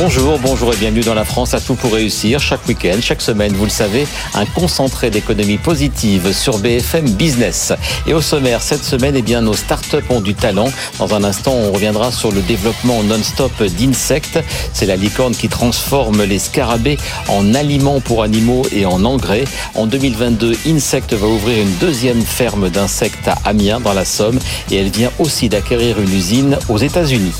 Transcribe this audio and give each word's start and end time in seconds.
Bonjour, 0.00 0.38
bonjour 0.38 0.72
et 0.72 0.76
bienvenue 0.76 1.00
dans 1.00 1.14
la 1.14 1.24
France 1.24 1.54
à 1.54 1.60
tout 1.60 1.74
pour 1.74 1.92
réussir. 1.92 2.38
Chaque 2.38 2.64
week-end, 2.68 2.98
chaque 3.00 3.20
semaine, 3.20 3.52
vous 3.54 3.64
le 3.64 3.70
savez, 3.70 4.06
un 4.34 4.46
concentré 4.46 5.10
d'économie 5.10 5.58
positive 5.58 6.32
sur 6.32 6.58
BFM 6.58 7.10
Business. 7.10 7.72
Et 8.06 8.14
au 8.14 8.20
sommaire, 8.20 8.62
cette 8.62 8.84
semaine, 8.84 9.16
eh 9.16 9.22
bien, 9.22 9.40
nos 9.40 9.54
startups 9.54 10.08
ont 10.08 10.20
du 10.20 10.36
talent. 10.36 10.68
Dans 11.00 11.14
un 11.14 11.24
instant, 11.24 11.50
on 11.52 11.72
reviendra 11.72 12.12
sur 12.12 12.30
le 12.30 12.42
développement 12.42 13.02
non-stop 13.02 13.60
d'insectes. 13.60 14.38
C'est 14.72 14.86
la 14.86 14.94
licorne 14.94 15.34
qui 15.34 15.48
transforme 15.48 16.22
les 16.22 16.38
scarabées 16.38 16.96
en 17.26 17.52
aliments 17.52 17.98
pour 17.98 18.22
animaux 18.22 18.62
et 18.70 18.86
en 18.86 19.04
engrais. 19.04 19.46
En 19.74 19.88
2022, 19.88 20.58
Insect 20.68 21.12
va 21.14 21.26
ouvrir 21.26 21.60
une 21.60 21.74
deuxième 21.78 22.22
ferme 22.22 22.70
d'insectes 22.70 23.26
à 23.26 23.36
Amiens, 23.44 23.80
dans 23.80 23.94
la 23.94 24.04
Somme, 24.04 24.38
et 24.70 24.76
elle 24.76 24.90
vient 24.90 25.10
aussi 25.18 25.48
d'acquérir 25.48 25.98
une 25.98 26.14
usine 26.14 26.56
aux 26.68 26.78
États-Unis. 26.78 27.32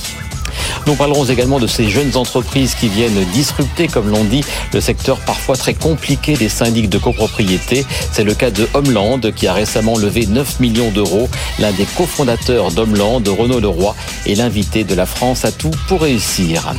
Nous 0.86 0.94
parlerons 0.94 1.24
également 1.24 1.58
de 1.58 1.66
ces 1.66 1.88
jeunes 1.88 2.16
entreprises 2.16 2.74
qui 2.74 2.88
viennent 2.88 3.24
disrupter, 3.32 3.88
comme 3.88 4.08
l'on 4.08 4.24
dit, 4.24 4.42
le 4.72 4.80
secteur 4.80 5.18
parfois 5.20 5.56
très 5.56 5.74
compliqué 5.74 6.34
des 6.34 6.48
syndics 6.48 6.88
de 6.88 6.98
copropriété. 6.98 7.84
C'est 8.12 8.24
le 8.24 8.34
cas 8.34 8.50
de 8.50 8.68
Homeland 8.74 9.20
qui 9.34 9.46
a 9.46 9.52
récemment 9.52 9.96
levé 9.96 10.26
9 10.26 10.60
millions 10.60 10.90
d'euros. 10.90 11.28
L'un 11.58 11.72
des 11.72 11.86
cofondateurs 11.96 12.70
d'Homeland, 12.70 13.22
Renaud 13.26 13.60
Leroy, 13.60 13.94
est 14.26 14.34
l'invité 14.34 14.84
de 14.84 14.94
la 14.94 15.06
France 15.06 15.44
à 15.44 15.52
tout 15.52 15.70
pour 15.88 16.02
réussir. 16.02 16.74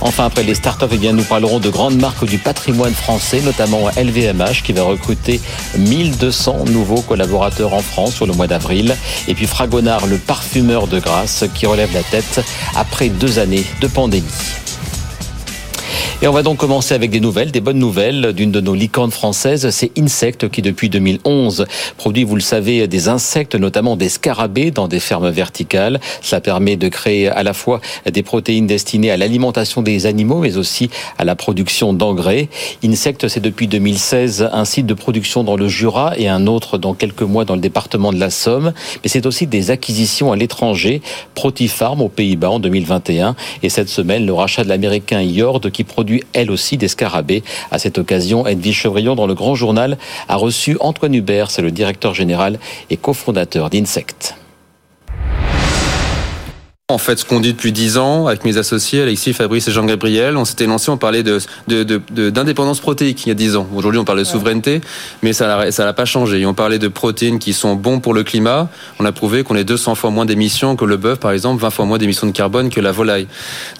Enfin, 0.00 0.26
après 0.26 0.44
les 0.44 0.54
startups, 0.54 0.86
eh 0.90 1.12
nous 1.12 1.24
parlerons 1.24 1.58
de 1.58 1.68
grandes 1.68 1.98
marques 2.00 2.24
du 2.24 2.38
patrimoine 2.38 2.94
français, 2.94 3.40
notamment 3.40 3.88
LVMH 3.96 4.62
qui 4.62 4.72
va 4.72 4.82
recruter 4.82 5.40
1200 5.76 6.66
nouveaux 6.70 7.02
collaborateurs 7.02 7.74
en 7.74 7.80
France 7.80 8.14
sur 8.14 8.26
le 8.26 8.32
mois 8.32 8.46
d'avril. 8.46 8.96
Et 9.26 9.34
puis 9.34 9.46
Fragonard, 9.46 10.06
le 10.06 10.18
parfumeur 10.18 10.86
de 10.86 11.00
grâce 11.00 11.44
qui 11.54 11.66
relève 11.66 11.92
la 11.92 12.02
tête 12.02 12.44
après 12.76 13.08
deux 13.08 13.38
années 13.38 13.64
de 13.80 13.86
pandémie. 13.88 14.67
Et 16.20 16.26
on 16.26 16.32
va 16.32 16.42
donc 16.42 16.56
commencer 16.56 16.94
avec 16.94 17.12
des 17.12 17.20
nouvelles, 17.20 17.52
des 17.52 17.60
bonnes 17.60 17.78
nouvelles 17.78 18.32
d'une 18.32 18.50
de 18.50 18.60
nos 18.60 18.74
licornes 18.74 19.12
françaises, 19.12 19.70
c'est 19.70 19.96
Insect 19.96 20.48
qui 20.48 20.62
depuis 20.62 20.88
2011 20.88 21.64
produit, 21.96 22.24
vous 22.24 22.34
le 22.34 22.40
savez, 22.40 22.88
des 22.88 23.08
insectes, 23.08 23.54
notamment 23.54 23.94
des 23.94 24.08
scarabées 24.08 24.72
dans 24.72 24.88
des 24.88 24.98
fermes 24.98 25.30
verticales. 25.30 26.00
Cela 26.20 26.40
permet 26.40 26.74
de 26.74 26.88
créer 26.88 27.28
à 27.28 27.44
la 27.44 27.52
fois 27.52 27.80
des 28.12 28.24
protéines 28.24 28.66
destinées 28.66 29.12
à 29.12 29.16
l'alimentation 29.16 29.80
des 29.80 30.06
animaux, 30.06 30.40
mais 30.40 30.56
aussi 30.56 30.90
à 31.18 31.24
la 31.24 31.36
production 31.36 31.92
d'engrais. 31.92 32.48
Insect, 32.84 33.28
c'est 33.28 33.38
depuis 33.38 33.68
2016 33.68 34.50
un 34.52 34.64
site 34.64 34.86
de 34.86 34.94
production 34.94 35.44
dans 35.44 35.54
le 35.54 35.68
Jura 35.68 36.18
et 36.18 36.26
un 36.26 36.48
autre 36.48 36.78
dans 36.78 36.94
quelques 36.94 37.22
mois 37.22 37.44
dans 37.44 37.54
le 37.54 37.60
département 37.60 38.12
de 38.12 38.18
la 38.18 38.30
Somme. 38.30 38.72
Mais 39.04 39.08
c'est 39.08 39.24
aussi 39.24 39.46
des 39.46 39.70
acquisitions 39.70 40.32
à 40.32 40.36
l'étranger. 40.36 41.00
Protifarm 41.36 42.02
aux 42.02 42.08
Pays-Bas 42.08 42.50
en 42.50 42.58
2021 42.58 43.36
et 43.62 43.68
cette 43.68 43.88
semaine 43.88 44.26
le 44.26 44.32
rachat 44.32 44.64
de 44.64 44.68
l'américain 44.68 45.20
Yord 45.20 45.60
qui 45.70 45.84
produit 45.84 46.07
elle 46.32 46.50
aussi 46.50 46.76
des 46.76 46.88
scarabées. 46.88 47.42
À 47.70 47.78
cette 47.78 47.98
occasion, 47.98 48.46
Edwige 48.46 48.76
Chevrillon, 48.76 49.14
dans 49.14 49.26
le 49.26 49.34
Grand 49.34 49.54
Journal, 49.54 49.98
a 50.28 50.36
reçu 50.36 50.76
Antoine 50.80 51.14
Hubert, 51.14 51.50
c'est 51.50 51.62
le 51.62 51.70
directeur 51.70 52.14
général 52.14 52.58
et 52.90 52.96
cofondateur 52.96 53.70
d'Insect. 53.70 54.34
En 56.90 56.96
fait, 56.96 57.18
ce 57.18 57.26
qu'on 57.26 57.40
dit 57.40 57.52
depuis 57.52 57.70
dix 57.70 57.98
ans 57.98 58.28
avec 58.28 58.46
mes 58.46 58.56
associés, 58.56 59.02
Alexis, 59.02 59.34
Fabrice 59.34 59.68
et 59.68 59.72
Jean-Gabriel, 59.72 60.38
on 60.38 60.46
s'était 60.46 60.64
lancé, 60.64 60.90
on 60.90 60.96
parlait 60.96 61.22
de, 61.22 61.38
d'indépendance 62.30 62.80
protéique 62.80 63.26
il 63.26 63.28
y 63.28 63.32
a 63.32 63.34
dix 63.34 63.56
ans. 63.56 63.66
Aujourd'hui, 63.74 64.00
on 64.00 64.06
parle 64.06 64.20
de 64.20 64.24
souveraineté, 64.24 64.80
mais 65.22 65.34
ça 65.34 65.68
n'a 65.68 65.92
pas 65.92 66.06
changé. 66.06 66.40
Et 66.40 66.46
on 66.46 66.54
parlait 66.54 66.78
de 66.78 66.88
protéines 66.88 67.40
qui 67.40 67.52
sont 67.52 67.74
bons 67.74 68.00
pour 68.00 68.14
le 68.14 68.22
climat. 68.22 68.70
On 69.00 69.04
a 69.04 69.12
prouvé 69.12 69.42
qu'on 69.42 69.54
est 69.54 69.64
200 69.64 69.96
fois 69.96 70.08
moins 70.08 70.24
d'émissions 70.24 70.76
que 70.76 70.86
le 70.86 70.96
bœuf, 70.96 71.18
par 71.18 71.32
exemple, 71.32 71.60
20 71.60 71.68
fois 71.68 71.84
moins 71.84 71.98
d'émissions 71.98 72.26
de 72.26 72.32
carbone 72.32 72.70
que 72.70 72.80
la 72.80 72.90
volaille. 72.90 73.26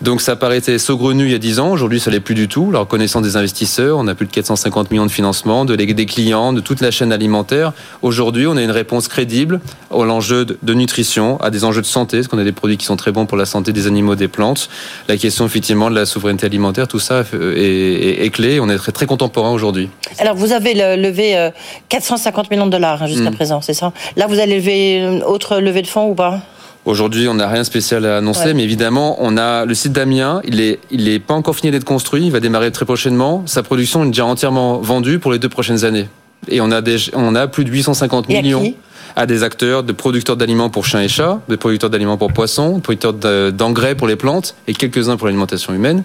Donc 0.02 0.20
ça 0.20 0.36
paraissait 0.36 0.78
saugrenu 0.78 1.24
il 1.24 1.32
y 1.32 1.34
a 1.34 1.38
dix 1.38 1.60
ans. 1.60 1.70
Aujourd'hui, 1.70 2.00
ça 2.00 2.10
l'est 2.10 2.20
plus 2.20 2.34
du 2.34 2.46
tout. 2.46 2.70
La 2.70 2.80
reconnaissance 2.80 3.22
des 3.22 3.38
investisseurs, 3.38 3.96
on 3.96 4.06
a 4.06 4.14
plus 4.14 4.26
de 4.26 4.32
450 4.32 4.90
millions 4.90 5.06
de 5.06 5.10
financements, 5.10 5.64
de 5.64 5.76
des 5.76 6.04
clients, 6.04 6.52
de 6.52 6.60
toute 6.60 6.82
la 6.82 6.90
chaîne 6.90 7.10
alimentaire. 7.14 7.72
Aujourd'hui, 8.02 8.46
on 8.46 8.58
a 8.58 8.62
une 8.62 8.70
réponse 8.70 9.08
crédible 9.08 9.62
à 9.90 10.04
l'enjeu 10.04 10.44
de 10.44 10.74
nutrition, 10.74 11.40
à 11.40 11.48
des 11.48 11.64
enjeux 11.64 11.80
de 11.80 11.86
santé, 11.86 12.18
parce 12.18 12.28
qu'on 12.28 12.36
a 12.36 12.44
des 12.44 12.52
produits 12.52 12.76
qui 12.76 12.84
sont 12.84 12.97
très 12.98 13.12
bon 13.12 13.24
pour 13.24 13.38
la 13.38 13.46
santé 13.46 13.72
des 13.72 13.86
animaux, 13.86 14.14
des 14.14 14.28
plantes. 14.28 14.68
La 15.08 15.16
question 15.16 15.46
effectivement 15.46 15.88
de 15.88 15.94
la 15.94 16.04
souveraineté 16.04 16.44
alimentaire, 16.44 16.86
tout 16.86 16.98
ça 16.98 17.22
est, 17.32 18.24
est, 18.24 18.30
clé. 18.30 18.60
On 18.60 18.68
est 18.68 18.76
très, 18.76 18.92
très 18.92 19.06
contemporain 19.06 19.50
aujourd'hui. 19.50 19.88
Alors 20.18 20.36
vous 20.36 20.52
avez 20.52 20.74
levé 20.96 21.50
450 21.88 22.44
euh, 22.44 22.48
millions 22.50 22.66
de 22.66 22.72
dollars 22.72 23.02
hein, 23.02 23.06
jusqu'à 23.06 23.30
mm. 23.30 23.34
présent, 23.34 23.60
c'est 23.62 23.74
ça? 23.74 23.92
Là, 24.16 24.26
vous 24.26 24.38
allez 24.38 24.56
lever 24.56 24.98
une 24.98 25.22
autre 25.22 25.58
levée 25.58 25.82
de 25.82 25.86
fonds 25.86 26.10
ou 26.10 26.14
pas? 26.14 26.40
Aujourd'hui, 26.84 27.28
on 27.28 27.34
n'a 27.34 27.48
rien 27.48 27.60
de 27.60 27.66
spécial 27.66 28.06
à 28.06 28.16
annoncer, 28.16 28.54
mais 28.54 28.62
évidemment, 28.62 29.16
on 29.18 29.36
a 29.36 29.66
le 29.66 29.74
site 29.74 29.92
d'Amiens. 29.92 30.40
Il 30.44 30.60
est, 30.60 30.78
il 30.90 31.08
est 31.08 31.18
pas 31.18 31.34
encore 31.34 31.54
fini 31.54 31.70
d'être 31.70 31.84
construit. 31.84 32.24
Il 32.24 32.32
va 32.32 32.40
démarrer 32.40 32.70
très 32.72 32.86
prochainement. 32.86 33.42
Sa 33.44 33.62
production 33.62 34.04
est 34.04 34.08
déjà 34.08 34.24
entièrement 34.24 34.78
vendue 34.78 35.18
pour 35.18 35.32
les 35.32 35.38
deux 35.38 35.50
prochaines 35.50 35.84
années. 35.84 36.08
Et 36.48 36.60
on 36.62 36.70
a, 36.70 36.80
des, 36.80 36.96
on 37.14 37.34
a 37.34 37.46
plus 37.46 37.64
de 37.64 37.70
850 37.70 38.28
millions 38.28 38.72
à 39.18 39.26
des 39.26 39.42
acteurs, 39.42 39.82
de 39.82 39.92
producteurs 39.92 40.36
d'aliments 40.36 40.70
pour 40.70 40.86
chiens 40.86 41.02
et 41.02 41.08
chats, 41.08 41.40
de 41.48 41.56
producteurs 41.56 41.90
d'aliments 41.90 42.16
pour 42.16 42.32
poissons, 42.32 42.76
de 42.76 42.82
producteurs 42.82 43.12
d'engrais 43.52 43.96
pour 43.96 44.06
les 44.06 44.14
plantes 44.14 44.54
et 44.68 44.74
quelques-uns 44.74 45.16
pour 45.16 45.26
l'alimentation 45.26 45.74
humaine. 45.74 46.04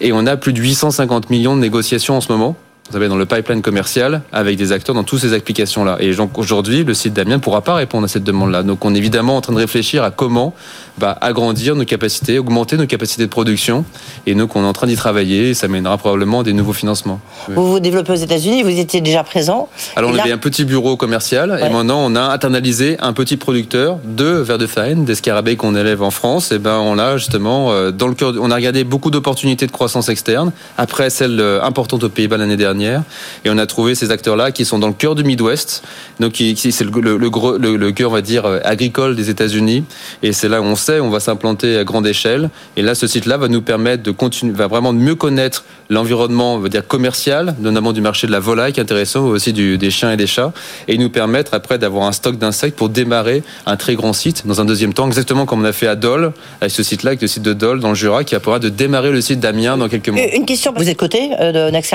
Et 0.00 0.10
on 0.14 0.26
a 0.26 0.38
plus 0.38 0.54
de 0.54 0.60
850 0.60 1.28
millions 1.28 1.54
de 1.54 1.60
négociations 1.60 2.16
en 2.16 2.22
ce 2.22 2.32
moment 2.32 2.56
savez, 2.92 3.08
dans 3.08 3.16
le 3.16 3.26
pipeline 3.26 3.62
commercial 3.62 4.22
avec 4.32 4.56
des 4.56 4.72
acteurs 4.72 4.94
dans 4.94 5.02
toutes 5.02 5.20
ces 5.20 5.32
applications-là. 5.32 5.96
Et 6.00 6.14
donc 6.14 6.38
aujourd'hui, 6.38 6.84
le 6.84 6.94
site 6.94 7.12
d'Amiens 7.12 7.36
ne 7.36 7.40
pourra 7.40 7.62
pas 7.62 7.74
répondre 7.74 8.04
à 8.04 8.08
cette 8.08 8.24
demande-là. 8.24 8.62
Donc 8.62 8.84
on 8.84 8.94
est 8.94 8.98
évidemment 8.98 9.36
en 9.36 9.40
train 9.40 9.52
de 9.52 9.58
réfléchir 9.58 10.04
à 10.04 10.10
comment 10.10 10.54
bah, 10.98 11.16
agrandir 11.20 11.74
nos 11.74 11.84
capacités, 11.84 12.38
augmenter 12.38 12.76
nos 12.76 12.86
capacités 12.86 13.22
de 13.22 13.30
production. 13.30 13.84
Et 14.26 14.34
donc 14.34 14.56
on 14.56 14.62
est 14.62 14.66
en 14.66 14.72
train 14.72 14.86
d'y 14.86 14.96
travailler 14.96 15.50
et 15.50 15.54
ça 15.54 15.68
mènera 15.68 15.98
probablement 15.98 16.42
des 16.42 16.52
nouveaux 16.52 16.72
financements. 16.72 17.20
Vous 17.48 17.70
vous 17.72 17.80
développez 17.80 18.12
aux 18.12 18.16
États-Unis, 18.16 18.62
vous 18.62 18.78
étiez 18.78 19.00
déjà 19.00 19.24
présent. 19.24 19.68
Alors 19.96 20.10
on 20.10 20.18
avait 20.18 20.32
un 20.32 20.38
petit 20.38 20.64
bureau 20.64 20.96
commercial 20.96 21.58
et 21.60 21.68
maintenant 21.68 22.00
on 22.00 22.14
a 22.14 22.22
internalisé 22.22 22.96
un 23.00 23.12
petit 23.12 23.36
producteur 23.36 23.98
de 24.04 24.26
vers 24.26 24.58
de 24.58 24.66
farine, 24.66 25.04
des 25.04 25.14
scarabées 25.14 25.56
qu'on 25.56 25.74
élève 25.74 26.02
en 26.02 26.10
France. 26.10 26.52
Et 26.52 26.58
ben 26.58 26.78
on 26.78 26.98
a 26.98 27.16
justement 27.16 27.72
euh, 27.72 27.90
dans 27.90 28.08
le 28.08 28.14
cœur, 28.14 28.34
on 28.40 28.50
a 28.50 28.54
regardé 28.54 28.84
beaucoup 28.84 29.10
d'opportunités 29.10 29.66
de 29.66 29.72
croissance 29.72 30.08
externe 30.08 30.52
après 30.78 31.10
celle 31.10 31.40
euh, 31.40 31.62
importante 31.62 32.04
aux 32.04 32.08
Pays-Bas 32.08 32.36
l'année 32.36 32.56
dernière 32.56 32.75
et 32.80 33.50
on 33.50 33.58
a 33.58 33.66
trouvé 33.66 33.94
ces 33.94 34.10
acteurs-là 34.10 34.50
qui 34.50 34.64
sont 34.64 34.78
dans 34.78 34.88
le 34.88 34.92
cœur 34.92 35.14
du 35.14 35.24
Midwest. 35.24 35.82
Donc, 36.20 36.36
c'est 36.36 36.80
le, 36.82 36.90
le, 37.00 37.16
le, 37.16 37.76
le, 37.76 37.92
cœur, 37.92 38.10
on 38.10 38.14
va 38.14 38.22
dire, 38.22 38.46
euh, 38.46 38.60
agricole 38.64 39.16
des 39.16 39.30
États-Unis. 39.30 39.84
Et 40.22 40.32
c'est 40.32 40.48
là 40.48 40.60
où 40.60 40.64
on 40.64 40.76
sait, 40.76 41.00
on 41.00 41.10
va 41.10 41.20
s'implanter 41.20 41.78
à 41.78 41.84
grande 41.84 42.06
échelle. 42.06 42.50
Et 42.76 42.82
là, 42.82 42.94
ce 42.94 43.06
site-là 43.06 43.36
va 43.36 43.48
nous 43.48 43.62
permettre 43.62 44.02
de 44.02 44.10
continuer, 44.10 44.52
va 44.52 44.66
vraiment 44.66 44.92
mieux 44.92 45.14
connaître 45.14 45.64
l'environnement, 45.90 46.54
on 46.54 46.58
va 46.58 46.68
dire, 46.68 46.86
commercial, 46.86 47.54
notamment 47.60 47.92
du 47.92 48.00
marché 48.00 48.26
de 48.26 48.32
la 48.32 48.40
volaille, 48.40 48.72
qui 48.72 48.80
est 48.80 48.82
intéressant, 48.82 49.24
aussi 49.26 49.52
du, 49.52 49.78
des 49.78 49.90
chiens 49.90 50.12
et 50.12 50.16
des 50.16 50.26
chats. 50.26 50.52
Et 50.88 50.98
nous 50.98 51.10
permettre 51.10 51.54
après 51.54 51.78
d'avoir 51.78 52.06
un 52.06 52.12
stock 52.12 52.38
d'insectes 52.38 52.76
pour 52.76 52.88
démarrer 52.88 53.42
un 53.66 53.76
très 53.76 53.94
grand 53.94 54.12
site 54.12 54.46
dans 54.46 54.60
un 54.60 54.64
deuxième 54.64 54.94
temps, 54.94 55.06
exactement 55.06 55.46
comme 55.46 55.62
on 55.62 55.64
a 55.64 55.72
fait 55.72 55.86
à 55.86 55.96
Dole, 55.96 56.32
avec 56.60 56.72
ce 56.72 56.82
site-là, 56.82 57.10
avec 57.10 57.22
le 57.22 57.28
site 57.28 57.42
de 57.42 57.52
Dole 57.52 57.80
dans 57.80 57.90
le 57.90 57.94
Jura, 57.94 58.24
qui 58.24 58.36
pourra 58.38 58.58
de 58.58 58.68
démarrer 58.68 59.10
le 59.10 59.20
site 59.20 59.40
d'Amiens 59.40 59.76
dans 59.76 59.88
quelques 59.88 60.08
mois. 60.08 60.20
Une 60.34 60.46
question, 60.46 60.72
vous 60.76 60.88
êtes 60.88 60.96
coté 60.96 61.30
euh, 61.40 61.52
de 61.52 61.70
Next 61.70 61.94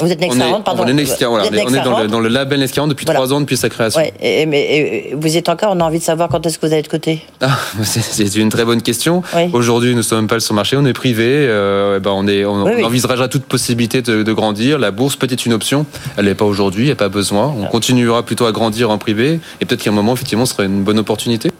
Vous 0.00 0.10
êtes 0.10 0.15
on 0.20 0.40
est, 0.40 0.62
pardon. 0.62 0.84
On 0.84 0.86
est, 0.86 1.20
dans, 1.20 2.00
le, 2.00 2.08
dans, 2.08 2.20
le, 2.20 2.28
label 2.28 2.60
Next 2.60 2.78
depuis 2.86 3.06
trois 3.06 3.32
ans 3.32 3.40
depuis 3.40 3.56
sa 3.56 3.68
création. 3.68 4.00
Ouais, 4.00 4.12
et, 4.20 4.46
mais 4.46 5.12
vous 5.14 5.36
êtes 5.36 5.48
encore, 5.48 5.72
on 5.74 5.80
a 5.80 5.84
envie 5.84 5.98
de 5.98 6.04
savoir 6.04 6.28
quand 6.28 6.44
est-ce 6.46 6.58
que 6.58 6.66
vous 6.66 6.72
allez 6.72 6.80
être 6.80 6.88
coté 6.88 7.22
ah, 7.40 7.58
C'est 7.82 8.34
une 8.36 8.48
très 8.48 8.64
bonne 8.64 8.82
question. 8.82 9.22
Aujourd'hui, 9.52 9.90
nous 9.90 9.98
ne 9.98 10.02
sommes 10.02 10.26
pas 10.26 10.40
sur 10.40 10.54
le 10.54 10.56
marché, 10.56 10.76
on 10.76 10.86
est 10.86 10.92
privé. 10.92 11.26
Euh, 11.26 12.00
ben 12.00 12.10
on, 12.12 12.26
est, 12.26 12.44
on, 12.44 12.62
envisagera 12.84 13.28
toute 13.28 13.44
possibilité 13.44 14.02
de, 14.02 14.32
grandir. 14.32 14.78
La 14.78 14.90
bourse 14.90 15.16
peut 15.16 15.28
être 15.30 15.46
une 15.46 15.52
option. 15.52 15.86
Elle 16.16 16.26
n'est 16.26 16.34
pas 16.34 16.44
aujourd'hui, 16.44 16.84
il 16.84 16.86
n'y 16.86 16.92
a 16.92 16.96
pas 16.96 17.08
besoin. 17.08 17.54
On 17.58 17.66
continuera 17.66 18.22
plutôt 18.22 18.46
à 18.46 18.52
grandir 18.52 18.90
en 18.90 18.98
privé. 18.98 19.40
Et 19.60 19.64
peut-être 19.64 19.82
qu'à 19.82 19.90
un 19.90 19.94
moment, 19.94 20.14
effectivement, 20.14 20.46
ce 20.46 20.54
serait 20.54 20.66
une 20.66 20.82
bonne 20.82 20.98
opportunité. 20.98 21.50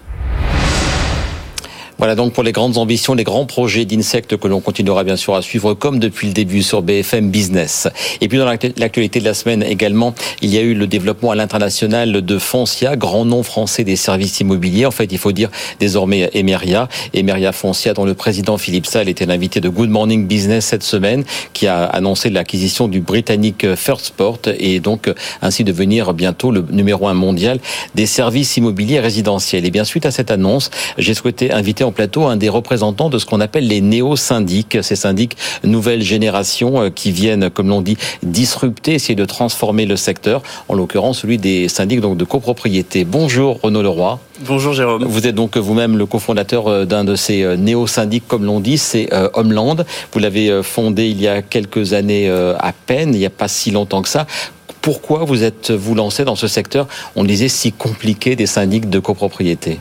Voilà 1.98 2.14
donc 2.14 2.34
pour 2.34 2.42
les 2.42 2.52
grandes 2.52 2.76
ambitions, 2.76 3.14
les 3.14 3.24
grands 3.24 3.46
projets 3.46 3.86
d'insectes 3.86 4.36
que 4.36 4.48
l'on 4.48 4.60
continuera 4.60 5.02
bien 5.02 5.16
sûr 5.16 5.34
à 5.34 5.40
suivre 5.40 5.72
comme 5.72 5.98
depuis 5.98 6.26
le 6.26 6.34
début 6.34 6.62
sur 6.62 6.82
BFM 6.82 7.30
Business. 7.30 7.88
Et 8.20 8.28
puis 8.28 8.36
dans 8.36 8.44
l'actualité 8.44 9.18
de 9.18 9.24
la 9.24 9.32
semaine 9.32 9.62
également, 9.62 10.14
il 10.42 10.52
y 10.52 10.58
a 10.58 10.60
eu 10.60 10.74
le 10.74 10.86
développement 10.86 11.30
à 11.30 11.34
l'international 11.34 12.12
de 12.12 12.38
Foncia, 12.38 12.96
grand 12.96 13.24
nom 13.24 13.42
français 13.42 13.82
des 13.82 13.96
services 13.96 14.40
immobiliers. 14.40 14.84
En 14.84 14.90
fait, 14.90 15.10
il 15.10 15.16
faut 15.16 15.32
dire 15.32 15.50
désormais 15.80 16.28
Emeria. 16.34 16.90
Emeria 17.14 17.52
Foncia, 17.52 17.94
dont 17.94 18.04
le 18.04 18.12
président 18.12 18.58
Philippe 18.58 18.84
Salle 18.84 19.08
était 19.08 19.24
l'invité 19.24 19.62
de 19.62 19.70
Good 19.70 19.88
Morning 19.88 20.26
Business 20.26 20.66
cette 20.66 20.82
semaine, 20.82 21.24
qui 21.54 21.66
a 21.66 21.84
annoncé 21.84 22.28
l'acquisition 22.28 22.88
du 22.88 23.00
britannique 23.00 23.74
First 23.74 24.06
Sport 24.06 24.40
et 24.58 24.80
donc 24.80 25.10
ainsi 25.40 25.64
devenir 25.64 26.12
bientôt 26.12 26.50
le 26.50 26.62
numéro 26.70 27.08
un 27.08 27.14
mondial 27.14 27.58
des 27.94 28.04
services 28.04 28.58
immobiliers 28.58 29.00
résidentiels. 29.00 29.64
Et 29.64 29.70
bien 29.70 29.84
suite 29.84 30.04
à 30.04 30.10
cette 30.10 30.30
annonce, 30.30 30.70
j'ai 30.98 31.14
souhaité 31.14 31.52
inviter 31.52 31.85
en 31.86 31.92
plateau 31.92 32.26
un 32.26 32.36
des 32.36 32.48
représentants 32.48 33.08
de 33.08 33.18
ce 33.18 33.26
qu'on 33.26 33.40
appelle 33.40 33.66
les 33.66 33.80
néo-syndics, 33.80 34.78
ces 34.82 34.96
syndics 34.96 35.36
nouvelle 35.64 36.02
génération 36.02 36.82
euh, 36.82 36.90
qui 36.90 37.12
viennent, 37.12 37.48
comme 37.48 37.68
l'on 37.68 37.80
dit, 37.80 37.96
disrupter, 38.22 38.94
essayer 38.94 39.14
de 39.14 39.24
transformer 39.24 39.86
le 39.86 39.96
secteur, 39.96 40.42
en 40.68 40.74
l'occurrence 40.74 41.20
celui 41.20 41.38
des 41.38 41.68
syndics 41.68 42.00
donc 42.00 42.16
de 42.16 42.24
copropriété. 42.24 43.04
Bonjour 43.04 43.60
Renaud 43.62 43.82
Leroy. 43.82 44.18
Bonjour 44.46 44.74
Jérôme. 44.74 45.04
Vous 45.04 45.26
êtes 45.26 45.34
donc 45.34 45.56
vous-même 45.56 45.96
le 45.96 46.06
cofondateur 46.06 46.66
euh, 46.66 46.84
d'un 46.84 47.04
de 47.04 47.14
ces 47.14 47.56
néo-syndics, 47.56 48.26
comme 48.26 48.44
l'on 48.44 48.60
dit, 48.60 48.78
c'est 48.78 49.08
Homeland. 49.34 49.76
Vous 50.12 50.18
l'avez 50.18 50.62
fondé 50.62 51.06
il 51.06 51.20
y 51.20 51.28
a 51.28 51.42
quelques 51.42 51.92
années 51.92 52.28
à 52.28 52.72
peine, 52.72 53.14
il 53.14 53.18
n'y 53.18 53.26
a 53.26 53.30
pas 53.30 53.48
si 53.48 53.70
longtemps 53.70 54.02
que 54.02 54.08
ça 54.08 54.26
pourquoi 54.82 55.24
vous 55.24 55.42
êtes 55.42 55.72
vous 55.72 55.96
lancé 55.96 56.24
dans 56.24 56.36
ce 56.36 56.46
secteur, 56.46 56.86
on 57.16 57.24
disait 57.24 57.48
si 57.48 57.72
compliqué 57.72 58.36
des 58.36 58.46
syndics 58.46 58.88
de 58.88 59.00
copropriété? 59.00 59.80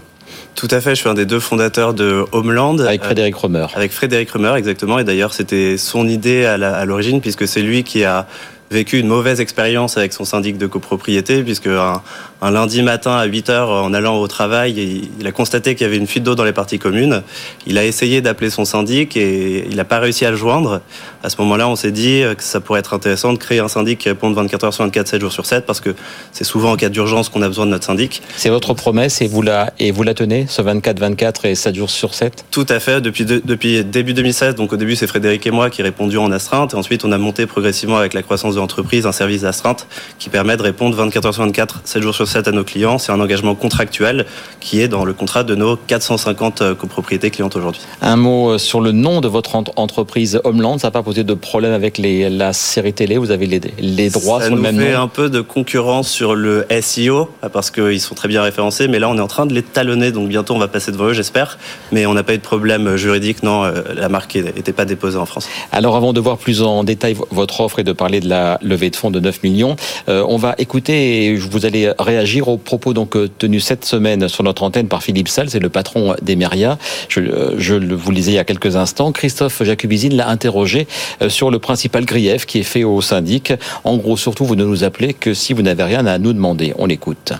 Tout 0.55 0.67
à 0.71 0.81
fait, 0.81 0.91
je 0.91 1.01
suis 1.01 1.09
un 1.09 1.13
des 1.13 1.25
deux 1.25 1.39
fondateurs 1.39 1.93
de 1.93 2.25
Homeland. 2.31 2.79
Avec 2.79 3.03
Frédéric 3.03 3.35
Romer. 3.35 3.67
Avec 3.75 3.91
Frédéric 3.91 4.31
Romer, 4.31 4.53
exactement. 4.57 4.97
Et 4.99 5.03
d'ailleurs, 5.03 5.33
c'était 5.33 5.77
son 5.77 6.07
idée 6.07 6.45
à 6.45 6.85
l'origine, 6.85 7.21
puisque 7.21 7.47
c'est 7.47 7.61
lui 7.61 7.83
qui 7.83 8.03
a 8.03 8.25
vécu 8.71 8.97
une 8.97 9.07
mauvaise 9.07 9.41
expérience 9.41 9.97
avec 9.97 10.13
son 10.13 10.25
syndic 10.25 10.57
de 10.57 10.65
copropriété, 10.65 11.43
puisque 11.43 11.67
un, 11.67 12.01
un 12.41 12.51
lundi 12.51 12.81
matin 12.81 13.15
à 13.17 13.25
8 13.25 13.49
heures 13.49 13.69
en 13.69 13.93
allant 13.93 14.17
au 14.17 14.27
travail. 14.27 15.01
Il 15.19 15.27
a 15.27 15.31
constaté 15.31 15.75
qu'il 15.75 15.85
y 15.85 15.87
avait 15.87 15.97
une 15.97 16.07
fuite 16.07 16.23
d'eau 16.23 16.35
dans 16.35 16.43
les 16.43 16.53
parties 16.53 16.79
communes. 16.79 17.23
Il 17.65 17.77
a 17.77 17.85
essayé 17.85 18.21
d'appeler 18.21 18.49
son 18.49 18.65
syndic 18.65 19.15
et 19.17 19.65
il 19.69 19.75
n'a 19.75 19.85
pas 19.85 19.99
réussi 19.99 20.25
à 20.25 20.31
le 20.31 20.37
joindre. 20.37 20.81
À 21.23 21.29
ce 21.29 21.37
moment-là, 21.41 21.67
on 21.67 21.75
s'est 21.75 21.91
dit 21.91 22.23
que 22.37 22.43
ça 22.43 22.59
pourrait 22.59 22.79
être 22.79 22.93
intéressant 22.93 23.33
de 23.33 23.37
créer 23.37 23.59
un 23.59 23.67
syndic 23.67 23.99
qui 23.99 24.09
réponde 24.09 24.35
24 24.35 24.63
heures 24.65 24.73
sur 24.73 24.83
24, 24.83 25.07
7 25.07 25.21
jours 25.21 25.31
sur 25.31 25.45
7 25.45 25.65
parce 25.65 25.81
que 25.81 25.95
c'est 26.31 26.43
souvent 26.43 26.73
en 26.73 26.75
cas 26.75 26.89
d'urgence 26.89 27.29
qu'on 27.29 27.41
a 27.41 27.47
besoin 27.47 27.65
de 27.65 27.71
notre 27.71 27.85
syndic. 27.85 28.21
C'est 28.38 28.49
votre 28.49 28.73
promesse 28.73 29.21
et 29.21 29.27
vous 29.27 29.41
la, 29.41 29.73
et 29.79 29.91
vous 29.91 30.03
la 30.03 30.13
tenez, 30.13 30.45
ce 30.47 30.61
24-24 30.61 31.47
et 31.47 31.55
7 31.55 31.75
jours 31.75 31.89
sur 31.89 32.13
7 32.13 32.45
Tout 32.51 32.65
à 32.69 32.79
fait. 32.79 33.01
Depuis, 33.01 33.25
depuis 33.25 33.83
début 33.83 34.13
2016, 34.13 34.55
donc 34.55 34.73
au 34.73 34.77
début 34.77 34.95
c'est 34.95 35.07
Frédéric 35.07 35.45
et 35.47 35.51
moi 35.51 35.69
qui 35.69 35.81
répondu 35.81 36.17
en 36.17 36.31
astreinte 36.31 36.73
et 36.73 36.77
ensuite 36.77 37.05
on 37.05 37.11
a 37.11 37.17
monté 37.17 37.45
progressivement 37.45 37.97
avec 37.97 38.13
la 38.13 38.21
croissance 38.21 38.55
de 38.55 38.59
l'entreprise 38.59 39.05
un 39.05 39.11
service 39.11 39.41
d'astreinte 39.41 39.88
qui 40.19 40.29
permet 40.29 40.57
de 40.57 40.61
répondre 40.61 40.95
24 40.95 41.25
heures 41.25 41.33
sur 41.33 41.43
24, 41.43 41.81
7 41.83 42.01
jours 42.01 42.15
sur 42.15 42.25
7 42.25 42.48
à 42.48 42.51
nos 42.51 42.63
clients. 42.63 42.98
C'est 42.98 43.12
un 43.12 43.19
engagement 43.19 43.56
contractuel 43.56 44.25
qui 44.60 44.81
est 44.81 44.88
dans 44.88 45.06
le 45.06 45.13
contrat 45.13 45.44
de 45.44 45.56
nos 45.56 45.75
450 45.75 46.62
euh, 46.62 46.75
copropriétés 46.75 47.30
clientes 47.30 47.56
aujourd'hui. 47.56 47.81
Un 48.01 48.16
mot 48.16 48.51
euh, 48.51 48.57
sur 48.57 48.81
le 48.81 48.92
nom 48.92 49.22
de 49.22 49.27
votre 49.27 49.56
entreprise 49.56 50.39
Homeland. 50.44 50.77
Ça 50.77 50.88
n'a 50.88 50.92
pas 50.92 51.04
posé 51.04 51.24
de 51.24 51.33
problème 51.33 51.74
avec 51.74 51.98
les, 51.98 52.30
la 52.30 52.54
série 52.54 52.94
télé 52.94 53.18
Vous 53.18 53.31
avez 53.31 53.45
les, 53.45 53.62
les 53.80 54.10
droits 54.10 54.42
sur 54.42 54.56
le 54.56 54.62
même 54.62 54.75
nom 54.75 54.81
Ça 54.81 54.88
fait 54.88 54.95
un 54.95 55.07
peu 55.07 55.30
de 55.30 55.42
concurrence 55.42 56.10
sur 56.10 56.36
le 56.36 56.66
SEO 56.81 57.30
parce 57.54 57.72
qu'ils 57.72 58.01
sont 58.01 58.16
très 58.16 58.27
bien 58.27 58.42
référencés. 58.42 58.88
Mais 58.88 59.00
là, 59.00 59.10
on 59.10 59.18
est 59.18 59.22
en 59.22 59.27
train 59.27 59.45
de 59.45 59.54
les 59.54 59.63
talonner. 59.63 60.12
Donc 60.12 60.27
bientôt, 60.27 60.56
on 60.56 60.60
va 60.60 60.68
passer 60.68 60.92
devant 60.92 61.06
eux, 61.06 61.13
j'espère. 61.13 61.57
Mais 61.92 62.06
on 62.06 62.13
n'a 62.13 62.24
pas 62.24 62.33
eu 62.33 62.38
de 62.38 62.44
problème 62.44 62.95
juridique. 62.95 63.44
Non, 63.44 63.63
euh, 63.63 63.81
la 63.95 64.10
marque 64.10 64.36
n'était 64.36 64.74
pas 64.74 64.86
déposée 64.86 65.18
en 65.18 65.25
France. 65.25 65.48
Alors 65.72 65.95
avant 65.95 66.13
de 66.13 66.19
voir 66.19 66.38
plus 66.38 66.62
en 66.62 66.83
détail 66.83 67.16
votre 67.31 67.62
offre 67.62 67.80
et 67.80 67.83
de 67.83 67.94
parler 67.94 68.19
de 68.19 68.30
la 68.30 68.57
levée 68.62 68.89
de 68.89 68.95
fonds 68.95 69.12
de 69.12 69.19
9 69.19 69.44
millions, 69.44 69.75
on 70.07 70.38
va 70.38 70.56
écouter 70.57 71.25
et 71.25 71.36
vous 71.36 71.66
allez 71.66 71.92
réagir 72.00 72.14
aux 72.45 72.57
propos 72.57 72.94
donc 72.94 73.15
euh, 73.15 73.29
tenus 73.38 73.63
cette 73.63 73.85
semaine 73.85 74.27
sur 74.27 74.44
notre 74.44 74.63
antenne 74.63 74.88
par 74.88 75.03
Philippe 75.03 75.27
Salle, 75.27 75.50
c'est 75.50 75.59
le 75.59 75.69
patron 75.69 76.15
d'Emeria. 76.21 76.77
Je, 77.09 77.19
euh, 77.19 77.56
je 77.57 77.75
vous 77.75 78.09
le 78.12 78.15
disais 78.15 78.31
il 78.31 78.35
y 78.35 78.39
a 78.39 78.44
quelques 78.44 78.75
instants. 78.75 79.12
Christophe 79.12 79.63
Jacubizine 79.63 80.15
l'a 80.15 80.29
interrogé 80.29 80.88
euh, 81.21 81.29
sur 81.29 81.51
le 81.51 81.59
principal 81.59 82.06
grief 82.06 82.45
qui 82.45 82.59
est 82.59 82.63
fait 82.63 82.83
au 82.83 83.01
syndic. 83.01 83.53
En 83.83 83.97
gros, 83.97 84.17
surtout, 84.17 84.45
vous 84.45 84.56
ne 84.56 84.63
nous 84.63 84.83
appelez 84.83 85.13
que 85.13 85.33
si 85.33 85.53
vous 85.53 85.62
n'avez 85.62 85.83
rien 85.83 86.06
à 86.06 86.17
nous 86.17 86.33
demander. 86.33 86.73
On 86.77 86.85
l'écoute. 86.85 87.33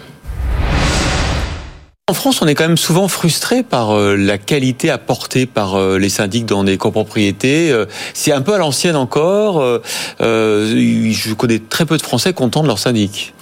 En 2.08 2.14
France, 2.14 2.42
on 2.42 2.48
est 2.48 2.54
quand 2.54 2.68
même 2.68 2.78
souvent 2.78 3.08
frustré 3.08 3.64
par 3.64 3.98
la 3.98 4.38
qualité 4.38 4.92
apportée 4.92 5.48
par 5.48 5.98
les 5.98 6.10
syndics 6.10 6.46
dans 6.46 6.64
des 6.64 6.78
copropriétés. 6.78 7.74
C'est 8.14 8.32
un 8.32 8.42
peu 8.42 8.54
à 8.54 8.60
l'ancienne 8.60 8.96
encore. 8.96 9.82
Je 10.20 11.34
connais 11.34 11.58
très 11.58 11.88
peu 11.88 11.98
de 11.98 12.04
Français 12.04 12.32
contents 12.32 12.62
de 12.62 12.68
leur 12.68 12.78
syndic. 12.78 13.34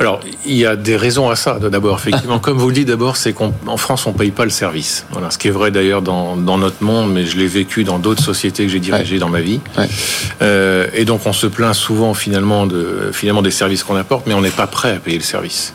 Alors, 0.00 0.20
il 0.46 0.56
y 0.56 0.64
a 0.64 0.76
des 0.76 0.96
raisons 0.96 1.28
à 1.28 1.36
ça. 1.36 1.58
D'abord, 1.60 1.98
effectivement, 1.98 2.38
comme 2.40 2.56
vous 2.56 2.68
le 2.68 2.74
dites, 2.74 2.88
d'abord, 2.88 3.18
c'est 3.18 3.34
qu'en 3.34 3.52
France, 3.76 4.06
on 4.06 4.12
paye 4.12 4.30
pas 4.30 4.44
le 4.44 4.50
service. 4.50 5.04
Voilà, 5.12 5.30
ce 5.30 5.36
qui 5.36 5.48
est 5.48 5.52
vrai 5.52 5.70
d'ailleurs 5.70 6.00
dans, 6.00 6.36
dans, 6.36 6.56
notre 6.56 6.82
monde, 6.82 7.12
mais 7.12 7.26
je 7.26 7.36
l'ai 7.36 7.46
vécu 7.46 7.84
dans 7.84 7.98
d'autres 7.98 8.22
sociétés 8.22 8.64
que 8.64 8.72
j'ai 8.72 8.80
dirigées 8.80 9.18
dans 9.18 9.28
ma 9.28 9.42
vie. 9.42 9.60
Ouais. 9.76 9.88
Euh, 10.40 10.86
et 10.94 11.04
donc, 11.04 11.26
on 11.26 11.34
se 11.34 11.46
plaint 11.46 11.74
souvent 11.74 12.14
finalement 12.14 12.66
de 12.66 13.10
finalement 13.12 13.42
des 13.42 13.50
services 13.50 13.84
qu'on 13.84 13.96
apporte, 13.96 14.26
mais 14.26 14.32
on 14.32 14.40
n'est 14.40 14.48
pas 14.48 14.66
prêt 14.66 14.92
à 14.92 14.96
payer 14.96 15.18
le 15.18 15.22
service. 15.22 15.74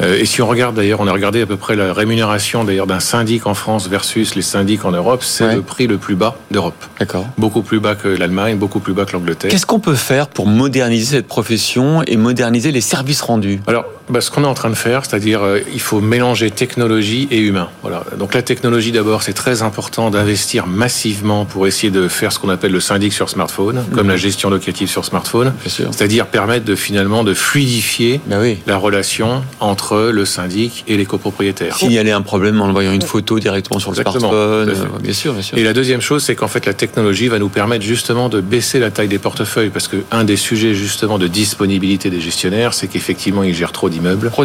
Euh, 0.00 0.18
et 0.18 0.24
si 0.24 0.42
on 0.42 0.48
regarde 0.48 0.74
d'ailleurs, 0.74 1.00
on 1.00 1.06
a 1.06 1.12
regardé 1.12 1.42
à 1.42 1.46
peu 1.46 1.56
près 1.56 1.76
la 1.76 1.92
rémunération 1.92 2.64
d'ailleurs 2.64 2.88
d'un 2.88 3.00
syndic 3.00 3.46
en 3.46 3.54
France 3.54 3.88
versus 3.88 4.34
les 4.34 4.42
syndics 4.42 4.84
en 4.84 4.90
Europe, 4.90 5.22
c'est 5.22 5.44
ouais. 5.44 5.54
le 5.54 5.62
prix 5.62 5.86
le 5.86 5.98
plus 5.98 6.16
bas 6.16 6.36
d'Europe. 6.50 6.84
D'accord. 6.98 7.26
Beaucoup 7.38 7.62
plus 7.62 7.78
bas 7.78 7.94
que 7.94 8.08
l'Allemagne, 8.08 8.56
beaucoup 8.56 8.80
plus 8.80 8.94
bas 8.94 9.04
que 9.04 9.12
l'Angleterre. 9.12 9.50
Qu'est-ce 9.50 9.66
qu'on 9.66 9.78
peut 9.78 9.94
faire 9.94 10.26
pour 10.26 10.48
moderniser 10.48 11.18
cette 11.18 11.28
profession 11.28 12.02
et 12.02 12.16
moderniser 12.16 12.72
les 12.72 12.80
services 12.80 13.20
rendus? 13.20 13.59
Alors, 13.66 13.86
bah, 14.10 14.20
ce 14.20 14.30
qu'on 14.30 14.44
est 14.44 14.48
en 14.48 14.54
train 14.54 14.70
de 14.70 14.74
faire, 14.74 15.04
c'est-à-dire 15.04 15.42
euh, 15.42 15.60
il 15.72 15.80
faut 15.80 16.00
mélanger 16.00 16.50
technologie 16.50 17.28
et 17.30 17.38
humain. 17.38 17.68
Voilà. 17.82 18.04
Donc 18.18 18.34
la 18.34 18.42
technologie 18.42 18.92
d'abord, 18.92 19.22
c'est 19.22 19.32
très 19.32 19.62
important 19.62 20.10
d'investir 20.10 20.66
massivement 20.66 21.44
pour 21.44 21.66
essayer 21.66 21.90
de 21.90 22.08
faire 22.08 22.32
ce 22.32 22.38
qu'on 22.38 22.48
appelle 22.48 22.72
le 22.72 22.80
syndic 22.80 23.12
sur 23.12 23.28
smartphone, 23.28 23.76
mmh. 23.76 23.94
comme 23.94 24.08
la 24.08 24.16
gestion 24.16 24.50
locative 24.50 24.88
sur 24.88 25.04
smartphone, 25.04 25.52
c'est-à-dire 25.66 26.26
permettre 26.26 26.64
de 26.64 26.74
finalement 26.74 27.24
de 27.24 27.34
fluidifier 27.34 28.20
bah 28.26 28.36
oui. 28.40 28.58
la 28.66 28.76
relation 28.76 29.42
entre 29.60 30.10
le 30.12 30.24
syndic 30.24 30.84
et 30.88 30.96
les 30.96 31.06
copropriétaires. 31.06 31.76
Signaler 31.76 32.10
un 32.10 32.22
problème 32.22 32.60
en 32.60 32.66
envoyant 32.66 32.92
une 32.92 33.02
photo 33.02 33.38
directement 33.38 33.78
sur 33.78 33.90
le 33.90 33.96
smartphone, 33.96 34.30
euh, 34.32 34.74
bien 35.00 35.12
sûr, 35.12 35.32
bien 35.32 35.42
sûr. 35.42 35.56
Et 35.56 35.62
la 35.62 35.72
deuxième 35.72 36.00
chose, 36.00 36.24
c'est 36.24 36.34
qu'en 36.34 36.48
fait 36.48 36.66
la 36.66 36.74
technologie 36.74 37.28
va 37.28 37.38
nous 37.38 37.48
permettre 37.48 37.84
justement 37.84 38.28
de 38.28 38.40
baisser 38.40 38.78
la 38.78 38.90
taille 38.90 39.08
des 39.08 39.18
portefeuilles, 39.18 39.70
parce 39.70 39.88
que 39.88 39.96
un 40.10 40.24
des 40.24 40.36
sujets 40.36 40.74
justement 40.74 41.18
de 41.18 41.26
disponibilité 41.26 42.10
des 42.10 42.20
gestionnaires, 42.20 42.74
c'est 42.74 42.88
qu'effectivement 42.88 43.42
ils 43.42 43.54
gèrent 43.54 43.72
trop 43.72 43.88
d'immeubles. 43.88 43.99
Trop. 44.30 44.44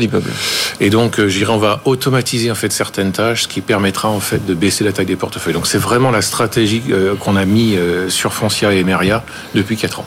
Et 0.79 0.89
donc, 0.89 1.19
euh, 1.19 1.29
on 1.49 1.57
va 1.57 1.81
automatiser 1.85 2.51
en 2.51 2.55
fait 2.55 2.71
certaines 2.71 3.11
tâches, 3.11 3.43
ce 3.43 3.47
qui 3.47 3.61
permettra 3.61 4.09
en 4.09 4.19
fait 4.19 4.45
de 4.45 4.53
baisser 4.53 4.83
la 4.83 4.91
taille 4.91 5.05
des 5.05 5.15
portefeuilles. 5.15 5.53
Donc, 5.53 5.67
c'est 5.67 5.77
vraiment 5.77 6.11
la 6.11 6.21
stratégie 6.21 6.83
euh, 6.89 7.15
qu'on 7.15 7.35
a 7.35 7.45
mis 7.45 7.75
euh, 7.75 8.09
sur 8.09 8.33
Foncia 8.33 8.73
et 8.73 8.79
Emeria 8.79 9.23
depuis 9.53 9.77
4 9.77 9.99
ans. 10.01 10.05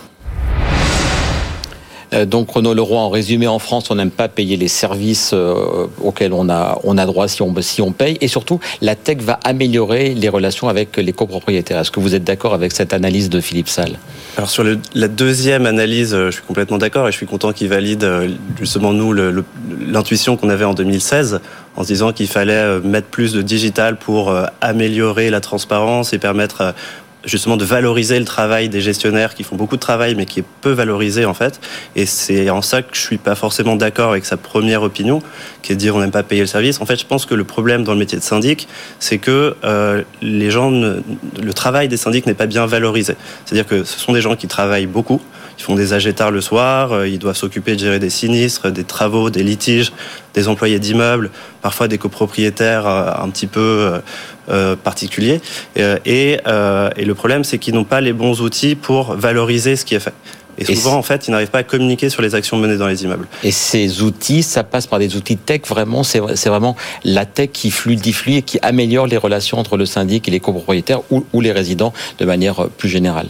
Euh, 2.12 2.24
donc 2.24 2.50
Renaud 2.50 2.74
Leroy, 2.74 2.98
en 2.98 3.10
résumé, 3.10 3.46
en 3.46 3.58
France, 3.58 3.90
on 3.90 3.96
n'aime 3.96 4.10
pas 4.10 4.28
payer 4.28 4.56
les 4.56 4.68
services 4.68 5.30
euh, 5.34 5.86
auxquels 6.02 6.32
on 6.32 6.48
a, 6.48 7.06
droit 7.06 7.28
si 7.28 7.42
on, 7.42 7.54
si 7.60 7.82
paye. 7.96 8.18
Et 8.20 8.28
surtout, 8.28 8.60
la 8.80 8.94
tech 8.94 9.18
va 9.18 9.38
améliorer 9.44 10.14
les 10.14 10.28
relations 10.28 10.68
avec 10.68 10.96
les 10.96 11.12
copropriétaires. 11.12 11.80
Est-ce 11.80 11.90
que 11.90 12.00
vous 12.00 12.14
êtes 12.14 12.24
d'accord 12.24 12.54
avec 12.54 12.72
cette 12.72 12.92
analyse 12.92 13.28
de 13.30 13.40
Philippe 13.40 13.68
Salle? 13.68 13.98
Alors 14.36 14.50
sur 14.50 14.64
la 14.94 15.08
deuxième 15.08 15.66
analyse, 15.66 16.14
je 16.14 16.30
suis 16.30 16.42
complètement 16.42 16.78
d'accord 16.78 17.08
et 17.08 17.12
je 17.12 17.16
suis 17.16 17.26
content 17.26 17.52
qu'il 17.52 17.68
valide 17.68 18.04
euh, 18.04 18.28
justement 18.58 18.92
nous 18.92 19.12
l'intuition 19.12 20.36
qu'on 20.36 20.48
avait 20.48 20.64
en 20.64 20.74
2016 20.74 21.40
en 21.76 21.82
se 21.82 21.88
disant 21.88 22.12
qu'il 22.12 22.28
fallait 22.28 22.80
mettre 22.80 23.08
plus 23.08 23.32
de 23.32 23.42
digital 23.42 23.96
pour 23.96 24.34
améliorer 24.60 25.30
la 25.30 25.40
transparence 25.40 26.12
et 26.12 26.18
permettre 26.18 26.74
justement 27.24 27.56
de 27.56 27.64
valoriser 27.64 28.18
le 28.18 28.24
travail 28.24 28.68
des 28.68 28.80
gestionnaires 28.80 29.34
qui 29.34 29.42
font 29.42 29.56
beaucoup 29.56 29.76
de 29.76 29.80
travail 29.80 30.14
mais 30.14 30.26
qui 30.26 30.40
est 30.40 30.44
peu 30.60 30.70
valorisé 30.70 31.24
en 31.24 31.34
fait. 31.34 31.60
Et 31.96 32.06
c'est 32.06 32.50
en 32.50 32.62
ça 32.62 32.82
que 32.82 32.94
je 32.94 33.00
suis 33.00 33.18
pas 33.18 33.34
forcément 33.34 33.76
d'accord 33.76 34.10
avec 34.10 34.24
sa 34.24 34.36
première 34.36 34.82
opinion, 34.82 35.22
qui 35.62 35.72
est 35.72 35.74
de 35.74 35.80
dire 35.80 35.96
on 35.96 36.00
n'aime 36.00 36.10
pas 36.10 36.22
payer 36.22 36.40
le 36.40 36.46
service. 36.46 36.80
En 36.80 36.86
fait, 36.86 36.98
je 36.98 37.06
pense 37.06 37.26
que 37.26 37.34
le 37.34 37.44
problème 37.44 37.84
dans 37.84 37.92
le 37.92 37.98
métier 37.98 38.18
de 38.18 38.22
syndic, 38.22 38.68
c'est 38.98 39.18
que 39.18 39.56
euh, 39.64 40.02
les 40.22 40.50
gens, 40.50 40.70
ne, 40.70 41.02
le 41.42 41.54
travail 41.54 41.88
des 41.88 41.96
syndics 41.96 42.26
n'est 42.26 42.34
pas 42.34 42.46
bien 42.46 42.66
valorisé. 42.66 43.16
C'est-à-dire 43.44 43.66
que 43.66 43.84
ce 43.84 43.98
sont 43.98 44.12
des 44.12 44.20
gens 44.20 44.36
qui 44.36 44.46
travaillent 44.46 44.86
beaucoup, 44.86 45.20
ils 45.58 45.62
font 45.62 45.74
des 45.74 45.92
âges 45.92 46.14
tard 46.14 46.30
le 46.30 46.40
soir, 46.40 46.92
euh, 46.92 47.08
ils 47.08 47.18
doivent 47.18 47.36
s'occuper 47.36 47.74
de 47.74 47.80
gérer 47.80 47.98
des 47.98 48.10
sinistres, 48.10 48.70
des 48.70 48.84
travaux, 48.84 49.30
des 49.30 49.42
litiges, 49.42 49.92
des 50.34 50.48
employés 50.48 50.78
d'immeubles, 50.78 51.30
parfois 51.62 51.88
des 51.88 51.98
copropriétaires 51.98 52.86
euh, 52.86 53.10
un 53.18 53.28
petit 53.30 53.46
peu 53.46 54.00
euh, 54.50 54.76
particuliers. 54.76 55.40
Et, 55.76 56.38
euh, 56.46 56.90
et 56.96 57.04
le 57.04 57.14
problème, 57.14 57.44
c'est 57.44 57.58
qu'ils 57.58 57.74
n'ont 57.74 57.84
pas 57.84 58.00
les 58.00 58.14
bons 58.14 58.40
outils 58.40 58.76
pour 58.76 59.14
valoriser 59.14 59.76
ce 59.76 59.84
qui 59.84 59.94
est 59.94 60.00
fait. 60.00 60.14
Et 60.56 60.74
souvent, 60.74 60.94
en 60.94 61.02
fait, 61.02 61.28
ils 61.28 61.30
n'arrivent 61.30 61.50
pas 61.50 61.58
à 61.58 61.62
communiquer 61.62 62.08
sur 62.08 62.22
les 62.22 62.34
actions 62.34 62.56
menées 62.56 62.78
dans 62.78 62.88
les 62.88 63.04
immeubles. 63.04 63.28
Et 63.44 63.52
ces 63.52 64.02
outils, 64.02 64.42
ça 64.42 64.64
passe 64.64 64.86
par 64.86 64.98
des 64.98 65.16
outils 65.16 65.36
tech, 65.36 65.60
vraiment, 65.68 66.02
c'est 66.02 66.18
vraiment 66.18 66.76
la 67.04 67.26
tech 67.26 67.50
qui 67.52 67.70
fluidifie 67.70 68.38
et 68.38 68.42
qui 68.42 68.58
améliore 68.62 69.06
les 69.06 69.18
relations 69.18 69.58
entre 69.58 69.76
le 69.76 69.86
syndic 69.86 70.26
et 70.26 70.30
les 70.30 70.40
copropriétaires 70.40 71.00
ou, 71.10 71.24
ou 71.32 71.40
les 71.40 71.52
résidents 71.52 71.92
de 72.18 72.24
manière 72.24 72.68
plus 72.70 72.88
générale. 72.88 73.28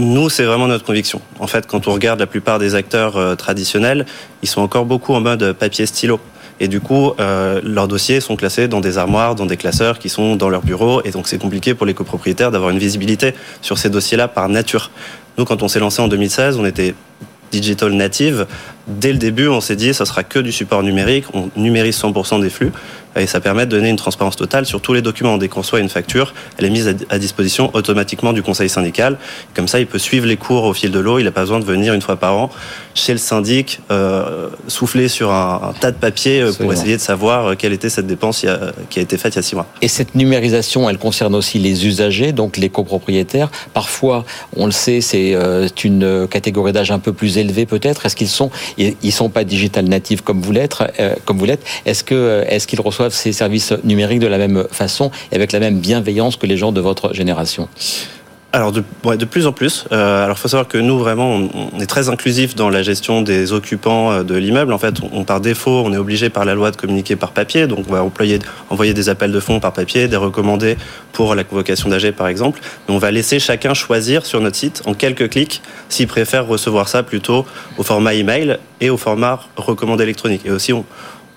Nous, 0.00 0.30
c'est 0.30 0.44
vraiment 0.44 0.66
notre 0.66 0.86
conviction. 0.86 1.20
En 1.40 1.46
fait, 1.46 1.66
quand 1.66 1.86
on 1.86 1.92
regarde 1.92 2.18
la 2.18 2.26
plupart 2.26 2.58
des 2.58 2.74
acteurs 2.74 3.18
euh, 3.18 3.34
traditionnels, 3.34 4.06
ils 4.42 4.48
sont 4.48 4.62
encore 4.62 4.86
beaucoup 4.86 5.12
en 5.12 5.20
mode 5.20 5.52
papier-stylo. 5.52 6.18
Et 6.58 6.68
du 6.68 6.80
coup, 6.80 7.12
euh, 7.20 7.60
leurs 7.62 7.86
dossiers 7.86 8.20
sont 8.20 8.34
classés 8.34 8.66
dans 8.66 8.80
des 8.80 8.96
armoires, 8.96 9.34
dans 9.34 9.44
des 9.44 9.58
classeurs 9.58 9.98
qui 9.98 10.08
sont 10.08 10.36
dans 10.36 10.48
leur 10.48 10.62
bureau. 10.62 11.02
Et 11.04 11.10
donc, 11.10 11.28
c'est 11.28 11.38
compliqué 11.38 11.74
pour 11.74 11.84
les 11.84 11.92
copropriétaires 11.92 12.50
d'avoir 12.50 12.70
une 12.70 12.78
visibilité 12.78 13.34
sur 13.60 13.76
ces 13.76 13.90
dossiers-là 13.90 14.26
par 14.26 14.48
nature. 14.48 14.90
Nous, 15.36 15.44
quand 15.44 15.62
on 15.62 15.68
s'est 15.68 15.80
lancé 15.80 16.00
en 16.00 16.08
2016, 16.08 16.56
on 16.56 16.64
était 16.64 16.94
digital 17.50 17.92
native. 17.92 18.46
Dès 18.86 19.12
le 19.12 19.18
début, 19.18 19.48
on 19.48 19.60
s'est 19.60 19.76
dit, 19.76 19.94
ça 19.94 20.04
sera 20.04 20.24
que 20.24 20.38
du 20.38 20.52
support 20.52 20.82
numérique, 20.82 21.24
on 21.34 21.50
numérise 21.56 21.98
100% 22.00 22.40
des 22.40 22.50
flux, 22.50 22.72
et 23.16 23.26
ça 23.26 23.40
permet 23.40 23.66
de 23.66 23.70
donner 23.70 23.88
une 23.88 23.96
transparence 23.96 24.36
totale 24.36 24.66
sur 24.66 24.80
tous 24.80 24.92
les 24.92 25.02
documents. 25.02 25.36
Dès 25.36 25.48
qu'on 25.48 25.60
reçoit 25.60 25.80
une 25.80 25.88
facture, 25.88 26.32
elle 26.58 26.66
est 26.66 26.70
mise 26.70 26.94
à 27.08 27.18
disposition 27.18 27.70
automatiquement 27.74 28.32
du 28.32 28.42
conseil 28.42 28.68
syndical. 28.68 29.18
Comme 29.54 29.68
ça, 29.68 29.80
il 29.80 29.86
peut 29.86 29.98
suivre 29.98 30.26
les 30.26 30.36
cours 30.36 30.64
au 30.64 30.74
fil 30.74 30.90
de 30.90 30.98
l'eau, 30.98 31.18
il 31.18 31.24
n'a 31.24 31.32
pas 31.32 31.40
besoin 31.40 31.60
de 31.60 31.64
venir 31.64 31.92
une 31.94 32.02
fois 32.02 32.16
par 32.16 32.36
an 32.36 32.50
chez 32.94 33.12
le 33.12 33.18
syndic, 33.18 33.80
euh, 33.90 34.48
souffler 34.66 35.08
sur 35.08 35.32
un, 35.32 35.72
tas 35.80 35.90
de 35.90 35.96
papier 35.96 36.40
euh, 36.40 36.52
pour 36.52 36.72
essayer 36.72 36.96
de 36.96 37.00
savoir 37.00 37.46
euh, 37.46 37.54
quelle 37.56 37.72
était 37.72 37.88
cette 37.88 38.06
dépense 38.06 38.44
qui 38.90 38.98
a 38.98 39.02
été 39.02 39.16
faite 39.16 39.34
il 39.34 39.36
y 39.36 39.38
a 39.38 39.42
six 39.42 39.54
mois. 39.54 39.66
Et 39.80 39.88
cette 39.88 40.14
numérisation, 40.14 40.88
elle 40.90 40.98
concerne 40.98 41.34
aussi 41.34 41.58
les 41.58 41.86
usagers, 41.86 42.32
donc 42.32 42.56
les 42.56 42.68
copropriétaires. 42.68 43.50
Parfois, 43.74 44.24
on 44.56 44.66
le 44.66 44.72
sait, 44.72 45.00
c'est 45.00 45.34
une 45.84 46.26
catégorie 46.28 46.72
d'âge 46.72 46.90
un 46.90 46.98
peu 46.98 47.12
plus 47.12 47.38
élevée 47.38 47.66
peut-être. 47.66 48.06
Est-ce 48.06 48.16
qu'ils 48.16 48.28
sont, 48.28 48.50
ils 48.78 49.12
sont 49.12 49.28
pas 49.28 49.44
digital 49.44 49.86
natifs 49.86 50.20
comme 50.22 50.40
vous 50.40 50.52
l'êtes, 50.52 50.76
comme 51.24 51.38
vous 51.38 51.44
l'êtes. 51.44 51.64
Est-ce 51.86 52.04
que, 52.04 52.44
est-ce 52.48 52.66
qu'ils 52.66 52.80
reçoivent 52.80 53.14
ces 53.14 53.32
services 53.32 53.72
numériques 53.84 54.20
de 54.20 54.26
la 54.26 54.38
même 54.38 54.64
façon 54.70 55.10
et 55.32 55.36
avec 55.36 55.52
la 55.52 55.60
même 55.60 55.78
bienveillance 55.78 56.36
que 56.36 56.46
les 56.46 56.56
gens 56.56 56.72
de 56.72 56.80
votre 56.80 57.14
génération? 57.14 57.68
Alors 58.52 58.72
de, 58.72 58.82
de 59.16 59.24
plus 59.24 59.46
en 59.46 59.52
plus. 59.52 59.84
Euh, 59.92 60.24
alors 60.24 60.38
faut 60.38 60.48
savoir 60.48 60.66
que 60.66 60.78
nous 60.78 60.98
vraiment 60.98 61.34
on, 61.34 61.80
est 61.80 61.86
très 61.86 62.08
inclusif 62.08 62.54
dans 62.54 62.68
la 62.68 62.82
gestion 62.82 63.22
des 63.22 63.52
occupants 63.52 64.10
euh, 64.10 64.22
de 64.22 64.34
l'immeuble. 64.34 64.72
En 64.72 64.78
fait, 64.78 64.96
on, 65.12 65.24
par 65.24 65.40
défaut 65.40 65.82
on 65.84 65.92
est 65.92 65.96
obligé 65.96 66.30
par 66.30 66.44
la 66.44 66.54
loi 66.54 66.70
de 66.70 66.76
communiquer 66.76 67.16
par 67.16 67.30
papier, 67.30 67.66
donc 67.66 67.84
on 67.88 67.92
va 67.92 68.02
employer, 68.02 68.38
envoyer 68.68 68.94
des 68.94 69.08
appels 69.08 69.32
de 69.32 69.40
fonds 69.40 69.60
par 69.60 69.72
papier, 69.72 70.08
des 70.08 70.16
recommandés 70.16 70.76
pour 71.12 71.34
la 71.34 71.44
convocation 71.44 71.88
d'AG 71.88 72.12
par 72.12 72.28
exemple. 72.28 72.60
Mais 72.88 72.94
on 72.94 72.98
va 72.98 73.10
laisser 73.10 73.38
chacun 73.38 73.74
choisir 73.74 74.26
sur 74.26 74.40
notre 74.40 74.56
site 74.56 74.82
en 74.86 74.94
quelques 74.94 75.30
clics 75.30 75.62
s'il 75.88 76.08
préfère 76.08 76.46
recevoir 76.46 76.88
ça 76.88 77.02
plutôt 77.02 77.46
au 77.78 77.82
format 77.82 78.14
email 78.14 78.58
et 78.80 78.90
au 78.90 78.96
format 78.96 79.40
recommandé 79.56 80.02
électronique. 80.02 80.42
Et 80.44 80.50
aussi 80.50 80.72
on, 80.72 80.84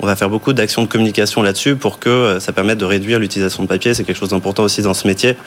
on 0.04 0.06
va 0.06 0.18
faire 0.18 0.30
beaucoup 0.30 0.52
d'actions 0.52 0.82
de 0.84 0.88
communication 0.88 1.42
là-dessus 1.42 1.78
pour 1.78 1.98
que 1.98 2.10
euh, 2.10 2.40
ça 2.42 2.52
permette 2.52 2.78
de 2.78 2.84
réduire 2.84 3.20
l'utilisation 3.20 3.64
de 3.64 3.70
papier. 3.70 3.94
C'est 3.94 4.04
quelque 4.04 4.18
chose 4.18 4.30
d'important 4.30 4.64
aussi 4.64 4.82
dans 4.82 4.94
ce 4.94 5.08
métier 5.08 5.38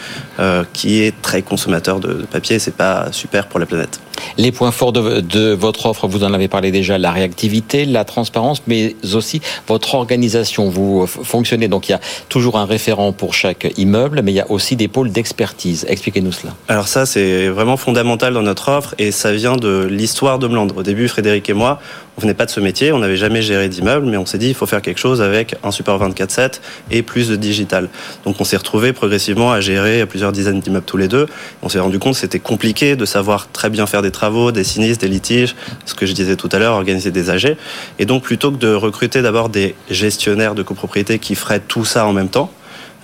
euh, 0.40 0.64
qui 0.72 1.02
est 1.02 1.14
très 1.20 1.42
consommateur 1.42 2.00
de, 2.00 2.14
de 2.14 2.22
papier. 2.22 2.58
C'est 2.58 2.75
pas 2.75 3.12
super 3.12 3.48
pour 3.48 3.60
la 3.60 3.66
planète. 3.66 4.00
Les 4.38 4.52
points 4.52 4.70
forts 4.70 4.92
de, 4.92 5.52
votre 5.52 5.86
offre, 5.86 6.06
vous 6.06 6.25
en 6.25 6.32
avez 6.32 6.48
parlé 6.48 6.70
déjà, 6.70 6.98
la 6.98 7.10
réactivité, 7.10 7.84
la 7.84 8.04
transparence, 8.04 8.62
mais 8.66 8.96
aussi 9.14 9.40
votre 9.66 9.94
organisation. 9.94 10.68
Vous 10.68 11.06
fonctionnez, 11.06 11.68
donc 11.68 11.88
il 11.88 11.92
y 11.92 11.94
a 11.94 12.00
toujours 12.28 12.58
un 12.58 12.66
référent 12.66 13.12
pour 13.12 13.34
chaque 13.34 13.72
immeuble, 13.76 14.20
mais 14.22 14.32
il 14.32 14.36
y 14.36 14.40
a 14.40 14.50
aussi 14.50 14.76
des 14.76 14.88
pôles 14.88 15.10
d'expertise. 15.10 15.86
Expliquez-nous 15.88 16.32
cela. 16.32 16.54
Alors 16.68 16.88
ça, 16.88 17.06
c'est 17.06 17.48
vraiment 17.48 17.76
fondamental 17.76 18.34
dans 18.34 18.42
notre 18.42 18.70
offre 18.70 18.94
et 18.98 19.10
ça 19.10 19.32
vient 19.32 19.56
de 19.56 19.86
l'histoire 19.90 20.38
de 20.38 20.46
Melandre. 20.46 20.78
Au 20.78 20.82
début, 20.82 21.08
Frédéric 21.08 21.48
et 21.48 21.54
moi, 21.54 21.80
on 22.16 22.20
venait 22.23 22.35
pas 22.35 22.46
de 22.46 22.50
ce 22.50 22.61
métier, 22.61 22.92
on 22.92 22.99
n'avait 22.99 23.16
jamais 23.16 23.42
géré 23.42 23.68
d'immeuble, 23.68 24.06
mais 24.06 24.16
on 24.16 24.26
s'est 24.26 24.38
dit 24.38 24.49
il 24.49 24.54
faut 24.54 24.66
faire 24.66 24.82
quelque 24.82 24.99
chose 24.99 25.20
avec 25.20 25.54
un 25.62 25.70
support 25.70 25.99
24/7 25.99 26.61
et 26.90 27.02
plus 27.02 27.28
de 27.28 27.37
digital. 27.37 27.88
Donc 28.25 28.40
on 28.40 28.44
s'est 28.44 28.56
retrouvé 28.56 28.92
progressivement 28.92 29.52
à 29.52 29.61
gérer 29.61 30.06
plusieurs 30.06 30.32
dizaines 30.32 30.61
d'immeubles 30.61 30.87
tous 30.87 30.96
les 30.96 31.08
deux. 31.08 31.26
On 31.62 31.68
s'est 31.68 31.80
rendu 31.80 31.99
compte 31.99 32.14
que 32.14 32.20
c'était 32.20 32.38
compliqué 32.38 32.96
de 32.96 33.04
savoir 33.04 33.50
très 33.52 33.70
bien 33.70 33.87
faire 33.87 34.02
des 34.02 34.11
travaux, 34.11 34.52
des 34.52 34.64
sinistres, 34.64 35.02
des 35.02 35.08
litiges, 35.08 35.54
ce 35.85 35.94
que 35.94 36.06
je 36.06 36.12
disais 36.12 36.37
tout 36.37 36.49
à 36.52 36.58
l'heure, 36.58 36.75
organiser 36.75 37.11
des 37.11 37.30
AG. 37.30 37.56
Et 37.99 38.06
donc 38.06 38.23
plutôt 38.23 38.50
que 38.50 38.56
de 38.56 38.73
recruter 38.73 39.23
d'abord 39.23 39.49
des 39.49 39.75
gestionnaires 39.90 40.54
de 40.54 40.62
copropriété 40.62 41.18
qui 41.18 41.35
feraient 41.35 41.61
tout 41.61 41.85
ça 41.85 42.06
en 42.06 42.12
même 42.12 42.28
temps, 42.28 42.50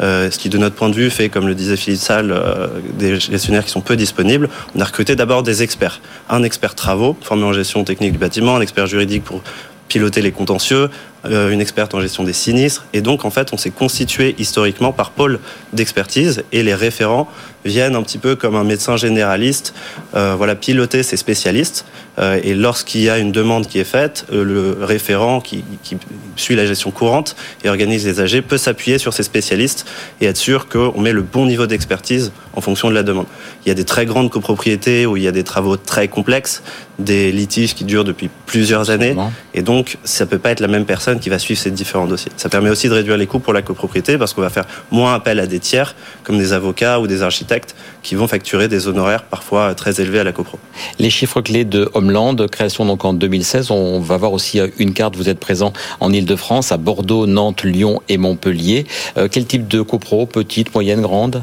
ce 0.03 0.39
qui 0.39 0.49
de 0.49 0.59
notre 0.59 0.75
point 0.75 0.89
de 0.89 0.95
vue 0.95 1.11
fait, 1.11 1.29
comme 1.29 1.47
le 1.47 1.55
disait 1.55 1.77
Philippe 1.77 2.01
Salle, 2.01 2.33
euh, 2.33 2.67
des 2.99 3.21
gestionnaires 3.21 3.65
qui 3.65 3.71
sont 3.71 3.81
peu 3.81 3.97
disponibles. 3.97 4.49
On 4.75 4.81
a 4.81 4.85
recruté 4.85 5.17
d'abord 5.17 5.43
des 5.43 5.63
experts. 5.63 6.01
Un 6.29 6.43
expert 6.43 6.75
travaux, 6.75 7.17
formé 7.21 7.45
en 7.45 7.53
gestion 7.53 7.85
technique 7.85 8.13
du 8.13 8.19
bâtiment, 8.19 8.57
un 8.57 8.61
expert 8.61 8.87
juridique 8.87 9.25
pour 9.25 9.43
piloter 9.89 10.23
les 10.23 10.33
contentieux, 10.33 10.89
euh, 10.89 10.89
une 11.25 11.61
experte 11.61 11.95
en 11.95 12.01
gestion 12.01 12.25
des 12.25 12.33
sinistres. 12.33 12.87
Et 12.93 13.01
donc, 13.01 13.25
en 13.25 13.31
fait, 13.31 13.53
on 13.53 13.57
s'est 13.57 13.71
constitué 13.71 14.35
historiquement 14.39 14.93
par 14.93 15.13
pôle 15.13 15.39
d'expertise 15.73 16.43
et 16.53 16.63
les 16.63 16.75
référents 16.75 17.29
viennent 17.65 17.95
un 17.95 18.03
petit 18.03 18.19
peu 18.19 18.37
comme 18.37 18.57
un 18.57 18.65
médecin 18.65 18.97
généraliste, 18.97 19.75
euh, 20.15 20.35
voilà, 20.37 20.55
piloter 20.55 21.03
ces 21.03 21.17
spécialistes. 21.17 21.85
Euh, 22.19 22.41
et 22.43 22.55
lorsqu'il 22.55 23.03
y 23.03 23.09
a 23.09 23.19
une 23.19 23.33
demande 23.33 23.67
qui 23.67 23.79
est 23.79 23.85
faite, 23.85 24.27
le 24.31 24.79
référent 24.81 25.41
qui, 25.41 25.65
qui, 25.83 25.97
suit 26.37 26.57
la 26.57 26.67
gestion 26.67 26.91
courante 26.91 27.37
et 27.63 27.69
organise 27.69 28.07
les 28.07 28.21
AG 28.21 28.41
peut 28.43 28.57
s'appuyer 28.57 28.99
sur 28.99 29.13
ces 29.13 29.23
spécialistes 29.23 29.87
et 30.21 30.27
être 30.27 30.37
sûr 30.37 30.67
qu'on 30.67 30.99
met 31.01 31.13
le 31.13 31.21
bon 31.21 31.45
niveau 31.47 31.67
d'expertise 31.67 32.33
en 32.55 32.61
fonction 32.61 32.89
de 32.89 32.95
la 32.95 33.03
demande. 33.03 33.27
Il 33.65 33.69
y 33.69 33.73
a 33.73 33.75
des 33.75 33.85
très 33.85 34.07
grandes 34.07 34.31
copropriétés 34.31 35.07
où 35.07 35.17
il 35.17 35.23
y 35.23 35.29
a 35.29 35.33
des 35.33 35.45
travaux 35.45 35.77
très 35.77 36.09
complexes, 36.09 36.63
des 36.99 37.33
litiges 37.33 37.75
qui 37.75 37.85
durent 37.85 38.05
depuis 38.05 38.31
plusieurs 38.47 38.91
années, 38.91 39.15
et 39.55 39.63
donc 39.63 39.99
ça 40.05 40.27
peut 40.27 40.39
pas 40.39 40.51
être 40.51 40.61
la 40.61 40.69
même 40.69 40.85
personne 40.85 41.12
qui 41.21 41.29
va 41.29 41.39
suivre 41.39 41.61
ces 41.61 41.71
différents 41.71 42.07
dossiers. 42.07 42.33
Ça 42.37 42.49
permet 42.49 42.71
aussi 42.71 42.89
de 42.89 42.95
réduire 42.95 43.17
les 43.17 43.27
coûts 43.27 43.39
pour 43.39 43.53
la 43.53 43.63
copropriété 43.63 44.19
parce 44.19 44.35
qu'on 44.35 44.41
va 44.41 44.51
faire 44.51 44.67
moins 44.91 45.15
appel 45.15 45.41
à 45.41 45.47
des 45.47 45.59
tiers 45.59 45.95
comme 46.25 46.39
des 46.39 46.53
avocats 46.53 47.01
ou 47.01 47.07
des 47.07 47.23
architectes 47.23 47.75
qui 48.03 48.15
vont 48.15 48.27
facturer 48.27 48.69
des 48.69 48.89
honoraires 48.89 49.25
parfois 49.25 49.75
très 49.75 50.01
élevés 50.01 50.21
à 50.21 50.25
la 50.25 50.33
copro. 50.33 50.59
Les 50.99 51.11
chiffres 51.11 51.41
clés 51.41 51.65
de 51.65 51.91
Homeland, 51.95 52.37
création 52.51 52.85
donc 52.85 53.05
en 53.05 53.13
2016, 53.13 53.71
on 53.71 54.01
va 54.01 54.17
voir 54.17 54.33
aussi 54.33 54.61
euh, 54.61 54.69
une 54.79 54.95
carte, 54.95 55.17
vous 55.17 55.29
êtes 55.29 55.41
présent 55.41 55.73
en 56.01 56.13
Ile-de-France, 56.13 56.73
à 56.73 56.77
Bordeaux, 56.77 57.27
Nantes, 57.27 57.65
Lyon 57.65 58.01
et 58.09 58.19
Montpellier. 58.19 58.87
Euh, 59.17 59.29
quel 59.31 59.47
type 59.47 59.69
de 59.69 59.83
copro 59.83 60.27
Petite, 60.27 60.75
moyenne, 60.75 61.01
grande? 61.01 61.43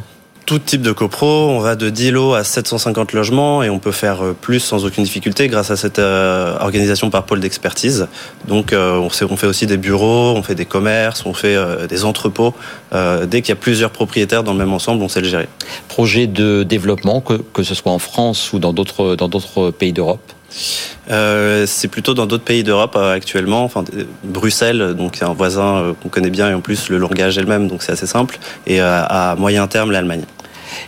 Tout 0.49 0.57
type 0.57 0.81
de 0.81 0.91
copro. 0.91 1.27
On 1.27 1.59
va 1.59 1.75
de 1.75 1.91
10 1.91 2.09
lots 2.09 2.33
à 2.33 2.43
750 2.43 3.13
logements 3.13 3.61
et 3.61 3.69
on 3.69 3.77
peut 3.77 3.91
faire 3.91 4.25
euh, 4.25 4.33
plus 4.33 4.59
sans 4.59 4.83
aucune 4.83 5.03
difficulté 5.03 5.47
grâce 5.47 5.69
à 5.69 5.75
cette 5.75 5.99
euh, 5.99 6.57
organisation 6.59 7.11
par 7.11 7.27
pôle 7.27 7.39
d'expertise. 7.39 8.07
Donc 8.47 8.73
euh, 8.73 8.95
on, 8.97 9.09
fait 9.11 9.45
aussi 9.45 9.67
des 9.67 9.77
bureaux, 9.77 10.33
on 10.35 10.41
fait 10.41 10.55
des 10.55 10.65
commerces, 10.65 11.23
on 11.27 11.35
fait 11.35 11.55
des 11.87 12.03
entrepôts. 12.03 12.55
dès 12.91 13.43
qu'il 13.43 13.49
y 13.49 13.51
a 13.51 13.61
plusieurs 13.61 13.91
propriétaires 13.91 14.43
dans 14.43 14.53
le 14.53 14.57
même 14.57 14.73
ensemble, 14.73 15.03
on 15.03 15.07
sait 15.07 15.21
le 15.21 15.27
gérer. 15.27 15.47
Projet 15.87 16.25
de 16.25 16.63
développement, 16.63 17.21
que, 17.21 17.35
que 17.35 17.61
ce 17.61 17.75
soit 17.75 17.91
en 17.91 17.99
France 17.99 18.51
ou 18.51 18.57
dans 18.57 18.73
d'autres 18.73 19.15
dans 19.15 19.27
d'autres 19.27 19.69
pays 19.69 19.93
d'Europe? 19.93 20.33
Euh, 21.11 21.67
c'est 21.67 21.89
plutôt 21.89 22.15
dans 22.15 22.25
d'autres 22.25 22.43
pays 22.43 22.63
d'Europe 22.63 22.95
actuellement. 22.95 23.63
Enfin, 23.63 23.83
Bruxelles, 24.23 24.95
donc 24.97 25.21
un 25.21 25.33
voisin 25.33 25.93
qu'on 26.01 26.09
connaît 26.09 26.31
bien 26.31 26.49
et 26.49 26.55
en 26.55 26.61
plus 26.61 26.89
le 26.89 26.97
langage 26.97 27.37
est 27.37 27.41
le 27.41 27.47
même, 27.47 27.67
donc 27.67 27.83
c'est 27.83 27.91
assez 27.91 28.07
simple. 28.07 28.39
Et 28.65 28.79
à 28.81 29.35
moyen 29.37 29.67
terme, 29.67 29.91
l'Allemagne. 29.91 30.23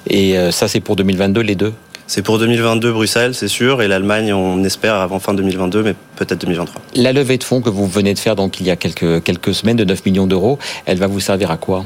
Et 0.08 0.38
euh, 0.38 0.52
ça, 0.52 0.68
c'est 0.68 0.80
pour 0.80 0.96
2022, 0.96 1.42
les 1.42 1.56
deux? 1.56 1.74
C'est 2.08 2.22
pour 2.24 2.40
2022 2.40 2.92
Bruxelles, 2.92 3.34
c'est 3.34 3.48
sûr, 3.48 3.82
et 3.82 3.88
l'Allemagne, 3.88 4.34
on 4.34 4.64
espère 4.66 4.96
avant 4.96 5.20
fin 5.20 5.34
2022, 5.34 5.82
mais 5.82 5.96
peut-être 6.18 6.42
2023. 6.42 6.82
La 6.96 7.14
levée 7.14 7.38
de 7.38 7.44
fonds 7.44 7.62
que 7.62 7.70
vous 7.70 7.88
venez 7.88 8.14
de 8.14 8.20
faire 8.20 8.36
donc 8.36 8.60
il 8.60 8.66
y 8.66 8.70
a 8.70 8.76
quelques, 8.76 9.24
quelques 9.24 9.54
semaines 9.54 9.78
de 9.78 9.86
9 9.86 10.06
millions 10.06 10.28
d'euros, 10.28 10.60
elle 10.86 10.98
va 10.98 11.08
vous 11.08 11.22
servir 11.22 11.52
à 11.52 11.58
quoi? 11.58 11.86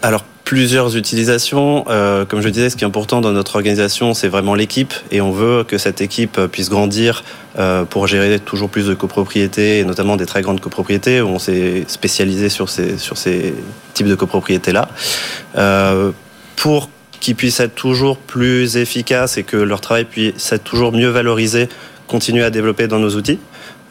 Alors 0.00 0.24
plusieurs 0.50 0.96
utilisations. 0.96 1.84
Euh, 1.90 2.24
comme 2.24 2.40
je 2.40 2.48
disais, 2.48 2.70
ce 2.70 2.76
qui 2.76 2.82
est 2.82 2.86
important 2.86 3.20
dans 3.20 3.30
notre 3.30 3.54
organisation, 3.54 4.14
c'est 4.14 4.26
vraiment 4.26 4.56
l'équipe, 4.56 4.92
et 5.12 5.20
on 5.20 5.30
veut 5.30 5.62
que 5.62 5.78
cette 5.78 6.00
équipe 6.00 6.40
puisse 6.50 6.70
grandir 6.70 7.22
euh, 7.58 7.84
pour 7.84 8.08
gérer 8.08 8.40
toujours 8.40 8.68
plus 8.68 8.86
de 8.86 8.94
copropriétés, 8.94 9.78
et 9.78 9.84
notamment 9.84 10.16
des 10.16 10.26
très 10.26 10.42
grandes 10.42 10.60
copropriétés, 10.60 11.20
où 11.20 11.28
on 11.28 11.38
s'est 11.38 11.84
spécialisé 11.86 12.48
sur 12.48 12.68
ces, 12.68 12.98
sur 12.98 13.16
ces 13.16 13.54
types 13.94 14.08
de 14.08 14.16
copropriétés-là. 14.16 14.88
Euh, 15.56 16.10
pour 16.56 16.88
qu'ils 17.20 17.36
puissent 17.36 17.60
être 17.60 17.74
toujours 17.74 18.16
plus 18.16 18.76
efficaces 18.76 19.36
et 19.36 19.42
que 19.42 19.56
leur 19.56 19.80
travail 19.80 20.04
puisse 20.04 20.52
être 20.52 20.64
toujours 20.64 20.92
mieux 20.92 21.08
valorisé, 21.08 21.68
continuer 22.08 22.42
à 22.42 22.50
développer 22.50 22.88
dans 22.88 22.98
nos 22.98 23.14
outils. 23.14 23.38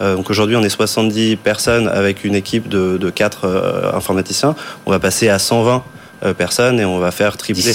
Euh, 0.01 0.15
donc 0.15 0.29
aujourd'hui, 0.29 0.55
on 0.55 0.63
est 0.63 0.69
70 0.69 1.37
personnes 1.37 1.87
avec 1.87 2.23
une 2.23 2.35
équipe 2.35 2.67
de, 2.69 2.97
de 2.97 3.09
4 3.09 3.45
euh, 3.45 3.91
informaticiens. 3.93 4.55
On 4.85 4.91
va 4.91 4.99
passer 4.99 5.29
à 5.29 5.39
120 5.39 5.83
euh, 6.23 6.33
personnes 6.33 6.79
et 6.79 6.85
on 6.85 6.99
va 6.99 7.11
faire 7.11 7.37
tripler. 7.37 7.73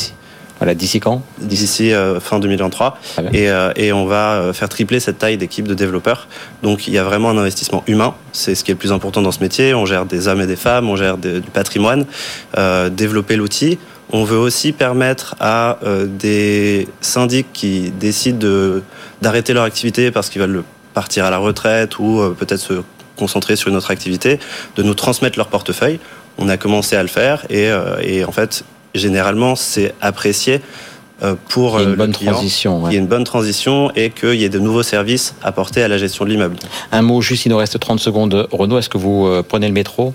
Voilà, 0.58 0.74
d'ici 0.74 1.00
quand? 1.00 1.22
D'ici 1.38 1.92
fin 2.20 2.38
2023. 2.38 2.96
Et, 3.32 3.48
et, 3.74 3.92
on 3.92 4.06
va 4.06 4.52
faire 4.52 4.68
tripler 4.68 5.00
cette 5.00 5.18
taille 5.18 5.36
d'équipe 5.36 5.66
de 5.66 5.74
développeurs. 5.74 6.28
Donc 6.62 6.86
il 6.86 6.94
y 6.94 6.98
a 6.98 7.02
vraiment 7.02 7.30
un 7.30 7.38
investissement 7.38 7.82
humain. 7.88 8.14
C'est 8.32 8.54
ce 8.54 8.62
qui 8.62 8.70
est 8.70 8.74
le 8.74 8.78
plus 8.78 8.92
important 8.92 9.20
dans 9.20 9.32
ce 9.32 9.40
métier. 9.40 9.74
On 9.74 9.84
gère 9.84 10.06
des 10.06 10.28
hommes 10.28 10.40
et 10.40 10.46
des 10.46 10.54
femmes, 10.54 10.88
on 10.88 10.94
gère 10.94 11.18
du 11.18 11.50
patrimoine. 11.52 12.06
développer 12.92 13.34
l'outil, 13.34 13.80
on 14.12 14.24
veut 14.24 14.38
aussi 14.38 14.72
permettre 14.72 15.34
à 15.40 15.78
euh, 15.82 16.06
des 16.06 16.88
syndics 17.00 17.46
qui 17.52 17.90
décident 17.90 18.80
d'arrêter 19.22 19.52
leur 19.52 19.64
activité 19.64 20.10
parce 20.10 20.30
qu'ils 20.30 20.40
veulent 20.40 20.64
partir 20.92 21.24
à 21.24 21.30
la 21.30 21.38
retraite 21.38 21.98
ou 21.98 22.20
euh, 22.20 22.36
peut-être 22.38 22.60
se 22.60 22.82
concentrer 23.16 23.56
sur 23.56 23.68
une 23.68 23.76
autre 23.76 23.90
activité, 23.90 24.40
de 24.76 24.82
nous 24.82 24.94
transmettre 24.94 25.38
leur 25.38 25.48
portefeuille. 25.48 26.00
On 26.36 26.48
a 26.48 26.56
commencé 26.56 26.96
à 26.96 27.02
le 27.02 27.08
faire 27.08 27.46
et, 27.48 27.68
euh, 27.68 28.26
en 28.26 28.32
fait, 28.32 28.64
généralement, 28.94 29.56
c'est 29.56 29.94
apprécié 30.00 30.60
pour 31.48 31.80
il 31.80 31.84
y 31.84 31.86
a 31.86 31.88
une 31.88 31.94
bonne 31.94 32.12
transition. 32.12 32.88
Il 32.88 32.92
y 32.92 32.96
a 32.96 32.98
une 32.98 33.06
bonne 33.06 33.24
transition 33.24 33.90
et 33.96 34.10
qu'il 34.10 34.34
y 34.34 34.44
ait 34.44 34.50
de 34.50 34.58
nouveaux 34.58 34.82
services 34.82 35.34
apportés 35.42 35.82
à 35.82 35.88
la 35.88 35.96
gestion 35.96 36.24
de 36.26 36.30
l'immeuble. 36.30 36.56
Un 36.92 37.00
mot 37.00 37.22
juste, 37.22 37.46
il 37.46 37.48
nous 37.48 37.56
reste 37.56 37.78
30 37.78 37.98
secondes. 37.98 38.46
Renaud, 38.52 38.78
est-ce 38.78 38.90
que 38.90 38.98
vous 38.98 39.42
prenez 39.48 39.68
le 39.68 39.72
métro? 39.72 40.12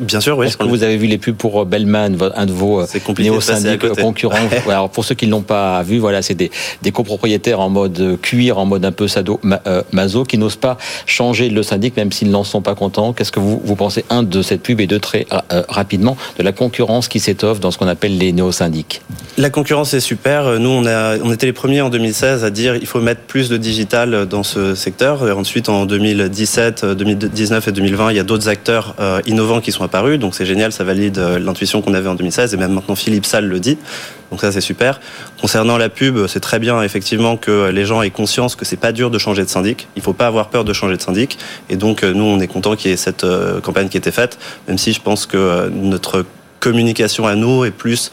Bien 0.00 0.20
sûr, 0.20 0.38
oui. 0.38 0.46
Est-ce 0.46 0.56
que 0.56 0.64
vous 0.64 0.82
avez 0.82 0.96
vu 0.96 1.06
les 1.06 1.18
pubs 1.18 1.36
pour 1.36 1.66
Bellman, 1.66 2.16
un 2.34 2.46
de 2.46 2.52
vos 2.52 2.82
néo-syndics 3.18 3.92
concurrents 4.00 4.36
Alors 4.68 4.90
pour 4.90 5.04
ceux 5.04 5.14
qui 5.14 5.26
ne 5.26 5.32
l'ont 5.32 5.42
pas 5.42 5.82
vu, 5.82 5.98
voilà, 5.98 6.22
c'est 6.22 6.34
des, 6.34 6.50
des 6.82 6.92
copropriétaires 6.92 7.60
en 7.60 7.68
mode 7.68 8.18
cuir, 8.22 8.58
en 8.58 8.66
mode 8.66 8.84
un 8.84 8.92
peu 8.92 9.08
sado, 9.08 9.40
maso, 9.92 10.24
qui 10.24 10.38
n'osent 10.38 10.56
pas 10.56 10.78
changer 11.06 11.48
le 11.50 11.62
syndic, 11.62 11.96
même 11.96 12.12
s'ils 12.12 12.30
n'en 12.30 12.44
sont 12.44 12.62
pas 12.62 12.74
contents. 12.74 13.12
Qu'est-ce 13.12 13.32
que 13.32 13.40
vous, 13.40 13.60
vous 13.64 13.76
pensez, 13.76 14.04
un, 14.10 14.22
de 14.22 14.42
cette 14.42 14.62
pub 14.62 14.80
et 14.80 14.86
deux, 14.86 14.98
très 14.98 15.26
rapidement, 15.68 16.16
de 16.38 16.42
la 16.42 16.52
concurrence 16.52 17.08
qui 17.08 17.20
s'étoffe 17.20 17.60
dans 17.60 17.70
ce 17.70 17.78
qu'on 17.78 17.88
appelle 17.88 18.16
les 18.16 18.32
néo-syndics? 18.32 19.02
La 19.36 19.50
concurrence 19.50 19.94
est 19.94 20.00
super. 20.00 20.58
Nous, 20.58 20.68
on, 20.68 20.86
a, 20.86 21.18
on 21.18 21.32
était 21.32 21.46
les 21.46 21.52
premiers 21.52 21.80
en 21.80 21.90
2016 21.90 22.44
à 22.44 22.50
dire 22.50 22.76
il 22.76 22.86
faut 22.86 23.00
mettre 23.00 23.22
plus 23.22 23.48
de 23.48 23.56
digital 23.56 24.26
dans 24.26 24.42
ce 24.42 24.74
secteur. 24.74 25.26
Et 25.28 25.32
ensuite, 25.32 25.68
en 25.68 25.86
2017, 25.86 26.84
2019 26.84 27.68
et 27.68 27.72
2020, 27.72 28.10
il 28.10 28.16
y 28.16 28.20
a 28.20 28.22
d'autres 28.22 28.48
acteurs 28.48 28.94
euh, 29.00 29.20
innovants 29.26 29.60
qui 29.60 29.72
sont 29.72 29.84
Donc 30.18 30.34
c'est 30.34 30.46
génial, 30.46 30.72
ça 30.72 30.84
valide 30.84 31.18
euh, 31.18 31.38
l'intuition 31.38 31.82
qu'on 31.82 31.94
avait 31.94 32.08
en 32.08 32.14
2016. 32.14 32.54
Et 32.54 32.56
même 32.56 32.72
maintenant, 32.72 32.94
Philippe 32.94 33.26
Salle 33.26 33.46
le 33.46 33.60
dit. 33.60 33.78
Donc 34.30 34.40
ça, 34.40 34.52
c'est 34.52 34.60
super. 34.60 35.00
Concernant 35.40 35.76
la 35.76 35.88
pub, 35.88 36.26
c'est 36.26 36.40
très 36.40 36.58
bien 36.58 36.82
effectivement 36.82 37.36
que 37.36 37.70
les 37.70 37.84
gens 37.84 38.02
aient 38.02 38.10
conscience 38.10 38.54
que 38.54 38.64
c'est 38.64 38.76
pas 38.76 38.92
dur 38.92 39.10
de 39.10 39.18
changer 39.18 39.42
de 39.42 39.48
syndic. 39.48 39.88
Il 39.96 40.02
faut 40.02 40.12
pas 40.12 40.26
avoir 40.26 40.48
peur 40.48 40.64
de 40.64 40.72
changer 40.72 40.96
de 40.96 41.02
syndic. 41.02 41.38
Et 41.68 41.76
donc, 41.76 42.02
nous, 42.02 42.24
on 42.24 42.38
est 42.38 42.46
content 42.46 42.76
qu'il 42.76 42.90
y 42.90 42.94
ait 42.94 42.96
cette 42.96 43.24
euh, 43.24 43.60
campagne 43.60 43.88
qui 43.88 43.96
ait 43.96 43.98
été 43.98 44.12
faite, 44.12 44.38
même 44.68 44.78
si 44.78 44.92
je 44.92 45.00
pense 45.00 45.26
que 45.26 45.68
notre 45.70 46.24
communication 46.60 47.26
à 47.26 47.34
nous 47.34 47.64
est 47.64 47.70
plus 47.70 48.12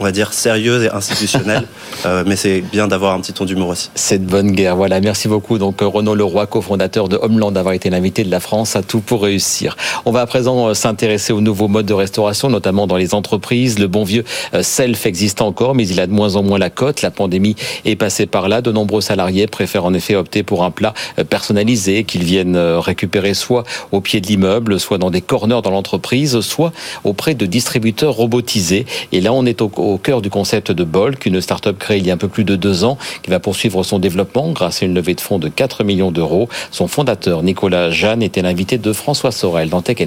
on 0.00 0.04
va 0.04 0.12
dire, 0.12 0.32
sérieuse 0.32 0.84
et 0.84 0.90
institutionnelle. 0.90 1.66
Euh, 2.06 2.24
mais 2.26 2.36
c'est 2.36 2.62
bien 2.62 2.88
d'avoir 2.88 3.12
un 3.14 3.20
petit 3.20 3.34
ton 3.34 3.44
d'humour 3.44 3.68
aussi. 3.68 3.90
Cette 3.94 4.24
bonne 4.24 4.52
guerre, 4.52 4.74
voilà. 4.74 5.00
Merci 5.00 5.28
beaucoup. 5.28 5.58
Donc, 5.58 5.80
Renaud 5.82 6.14
Leroy, 6.14 6.46
cofondateur 6.46 7.10
de 7.10 7.16
Homeland, 7.16 7.50
d'avoir 7.50 7.74
été 7.74 7.90
l'invité 7.90 8.24
de 8.24 8.30
la 8.30 8.40
France 8.40 8.74
à 8.74 8.82
tout 8.82 9.00
pour 9.00 9.22
réussir. 9.22 9.76
On 10.06 10.10
va 10.10 10.22
à 10.22 10.26
présent 10.26 10.68
euh, 10.68 10.74
s'intéresser 10.74 11.34
aux 11.34 11.42
nouveaux 11.42 11.68
modes 11.68 11.84
de 11.84 11.92
restauration, 11.92 12.48
notamment 12.48 12.86
dans 12.86 12.96
les 12.96 13.12
entreprises. 13.12 13.78
Le 13.78 13.86
bon 13.86 14.04
vieux 14.04 14.24
euh, 14.54 14.62
self 14.62 15.04
existe 15.04 15.42
encore, 15.42 15.74
mais 15.74 15.86
il 15.86 16.00
a 16.00 16.06
de 16.06 16.12
moins 16.12 16.36
en 16.36 16.42
moins 16.42 16.58
la 16.58 16.70
cote. 16.70 17.02
La 17.02 17.10
pandémie 17.10 17.54
est 17.84 17.96
passée 17.96 18.24
par 18.24 18.48
là. 18.48 18.62
De 18.62 18.72
nombreux 18.72 19.02
salariés 19.02 19.46
préfèrent 19.46 19.84
en 19.84 19.92
effet 19.92 20.14
opter 20.16 20.42
pour 20.42 20.64
un 20.64 20.70
plat 20.70 20.94
personnalisé 21.28 22.04
qu'ils 22.04 22.24
viennent 22.24 22.56
récupérer 22.56 23.34
soit 23.34 23.64
au 23.92 24.00
pied 24.00 24.22
de 24.22 24.26
l'immeuble, 24.26 24.80
soit 24.80 24.96
dans 24.96 25.10
des 25.10 25.20
corners 25.20 25.60
dans 25.62 25.70
l'entreprise, 25.70 26.40
soit 26.40 26.72
auprès 27.04 27.34
de 27.34 27.44
distributeurs 27.44 28.14
robotisés. 28.14 28.86
Et 29.12 29.20
là, 29.20 29.34
on 29.34 29.44
est 29.44 29.60
au 29.60 29.89
au 29.90 29.98
cœur 29.98 30.22
du 30.22 30.30
concept 30.30 30.72
de 30.72 30.84
Bolk, 30.84 31.26
une 31.26 31.40
start-up 31.40 31.78
créée 31.78 31.98
il 31.98 32.06
y 32.06 32.10
a 32.10 32.14
un 32.14 32.18
peu 32.18 32.28
plus 32.28 32.44
de 32.44 32.56
deux 32.56 32.84
ans, 32.84 32.98
qui 33.22 33.30
va 33.30 33.40
poursuivre 33.40 33.82
son 33.82 33.98
développement 33.98 34.52
grâce 34.52 34.82
à 34.82 34.86
une 34.86 34.94
levée 34.94 35.14
de 35.14 35.20
fonds 35.20 35.38
de 35.38 35.48
4 35.48 35.84
millions 35.84 36.12
d'euros. 36.12 36.48
Son 36.70 36.88
fondateur, 36.88 37.42
Nicolas 37.42 37.90
Jeanne, 37.90 38.22
était 38.22 38.42
l'invité 38.42 38.78
de 38.78 38.92
François 38.92 39.32
Sorel 39.32 39.68
dans 39.68 39.82
Tech. 39.82 39.98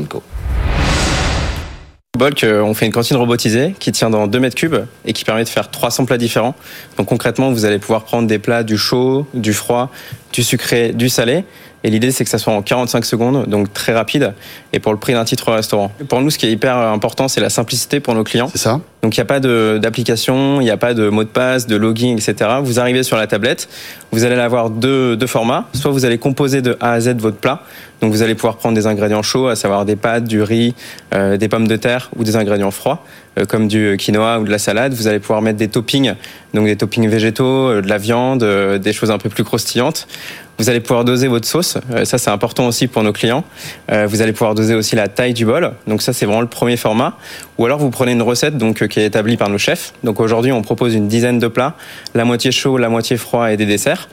Bolk, 2.15 2.45
on 2.47 2.75
fait 2.75 2.85
une 2.85 2.91
cantine 2.91 3.17
robotisée 3.17 3.73
qui 3.79 3.91
tient 3.91 4.11
dans 4.11 4.27
2 4.27 4.39
mètres 4.39 4.55
cubes 4.55 4.75
et 5.03 5.13
qui 5.13 5.25
permet 5.25 5.43
de 5.43 5.49
faire 5.49 5.71
300 5.71 6.05
plats 6.05 6.19
différents. 6.19 6.53
Donc 6.95 7.07
concrètement, 7.07 7.51
vous 7.51 7.65
allez 7.65 7.79
pouvoir 7.79 8.03
prendre 8.03 8.27
des 8.27 8.37
plats 8.37 8.61
du 8.61 8.77
chaud, 8.77 9.25
du 9.33 9.51
froid, 9.51 9.91
du 10.31 10.43
sucré, 10.43 10.91
du 10.93 11.09
salé 11.09 11.43
et 11.83 11.89
l'idée, 11.89 12.11
c'est 12.11 12.23
que 12.23 12.29
ça 12.29 12.37
soit 12.37 12.53
en 12.53 12.61
45 12.61 13.03
secondes, 13.03 13.45
donc 13.47 13.73
très 13.73 13.93
rapide, 13.93 14.33
et 14.71 14.79
pour 14.79 14.93
le 14.93 14.97
prix 14.97 15.13
d'un 15.13 15.25
titre 15.25 15.51
restaurant. 15.51 15.91
Pour 16.07 16.21
nous, 16.21 16.29
ce 16.29 16.37
qui 16.37 16.45
est 16.45 16.51
hyper 16.51 16.77
important, 16.77 17.27
c'est 17.27 17.41
la 17.41 17.49
simplicité 17.49 17.99
pour 17.99 18.15
nos 18.15 18.23
clients. 18.23 18.47
C'est 18.49 18.57
ça. 18.57 18.79
Donc 19.01 19.17
il 19.17 19.19
n'y 19.19 19.23
a 19.23 19.25
pas 19.25 19.41
d'application, 19.41 20.61
il 20.61 20.63
n'y 20.63 20.71
a 20.71 20.77
pas 20.77 20.93
de 20.93 21.09
mot 21.09 21.25
de 21.25 21.29
passe, 21.29 21.67
de 21.67 21.75
login, 21.75 22.15
etc. 22.15 22.49
Vous 22.63 22.79
arrivez 22.79 23.03
sur 23.03 23.17
la 23.17 23.27
tablette, 23.27 23.67
vous 24.11 24.23
allez 24.23 24.35
avoir 24.35 24.69
deux, 24.69 25.17
deux 25.17 25.27
formats. 25.27 25.67
Soit 25.73 25.91
vous 25.91 26.05
allez 26.05 26.17
composer 26.17 26.61
de 26.61 26.77
A 26.79 26.93
à 26.93 27.01
Z 27.01 27.15
votre 27.17 27.37
plat, 27.37 27.63
donc 28.03 28.11
vous 28.11 28.21
allez 28.21 28.35
pouvoir 28.35 28.57
prendre 28.57 28.75
des 28.75 28.85
ingrédients 28.85 29.23
chauds, 29.23 29.47
à 29.47 29.55
savoir 29.55 29.85
des 29.85 29.95
pâtes, 29.95 30.25
du 30.25 30.41
riz, 30.41 30.75
euh, 31.13 31.37
des 31.37 31.47
pommes 31.47 31.69
de 31.69 31.77
terre 31.77 32.09
ou 32.17 32.25
des 32.25 32.35
ingrédients 32.35 32.69
froids, 32.69 33.05
euh, 33.39 33.45
comme 33.45 33.69
du 33.69 33.95
quinoa 33.97 34.39
ou 34.39 34.43
de 34.43 34.51
la 34.51 34.57
salade. 34.57 34.93
Vous 34.93 35.07
allez 35.07 35.19
pouvoir 35.19 35.41
mettre 35.41 35.57
des 35.57 35.69
toppings, 35.69 36.13
donc 36.53 36.65
des 36.65 36.75
toppings 36.75 37.07
végétaux, 37.07 37.69
euh, 37.69 37.81
de 37.81 37.87
la 37.87 37.97
viande, 37.97 38.43
des 38.43 38.91
choses 38.91 39.09
un 39.09 39.17
peu 39.17 39.29
plus 39.29 39.45
croustillantes. 39.45 40.09
Vous 40.57 40.69
allez 40.69 40.81
pouvoir 40.81 41.05
doser 41.05 41.29
votre 41.29 41.47
sauce. 41.47 41.77
Ça, 42.03 42.17
c'est 42.17 42.29
important 42.29 42.67
aussi 42.67 42.87
pour 42.87 43.01
nos 43.01 43.13
clients. 43.13 43.43
Vous 43.89 44.21
allez 44.21 44.33
pouvoir 44.33 44.53
doser 44.53 44.75
aussi 44.75 44.95
la 44.95 45.07
taille 45.07 45.33
du 45.33 45.45
bol. 45.45 45.71
Donc 45.87 46.03
ça, 46.03 46.13
c'est 46.13 46.27
vraiment 46.27 46.41
le 46.41 46.47
premier 46.47 46.77
format. 46.77 47.17
Ou 47.57 47.65
alors, 47.65 47.79
vous 47.79 47.89
prenez 47.89 48.11
une 48.11 48.21
recette 48.21 48.57
donc 48.57 48.87
qui 48.87 48.99
est 48.99 49.05
établie 49.05 49.35
par 49.35 49.49
nos 49.49 49.57
chefs. 49.57 49.93
Donc 50.03 50.19
aujourd'hui, 50.19 50.51
on 50.51 50.61
propose 50.61 50.93
une 50.93 51.07
dizaine 51.07 51.39
de 51.39 51.47
plats, 51.47 51.73
la 52.13 52.23
moitié 52.23 52.51
chaud, 52.51 52.77
la 52.77 52.89
moitié 52.89 53.17
froid 53.17 53.51
et 53.51 53.57
des 53.57 53.65
desserts. 53.65 54.09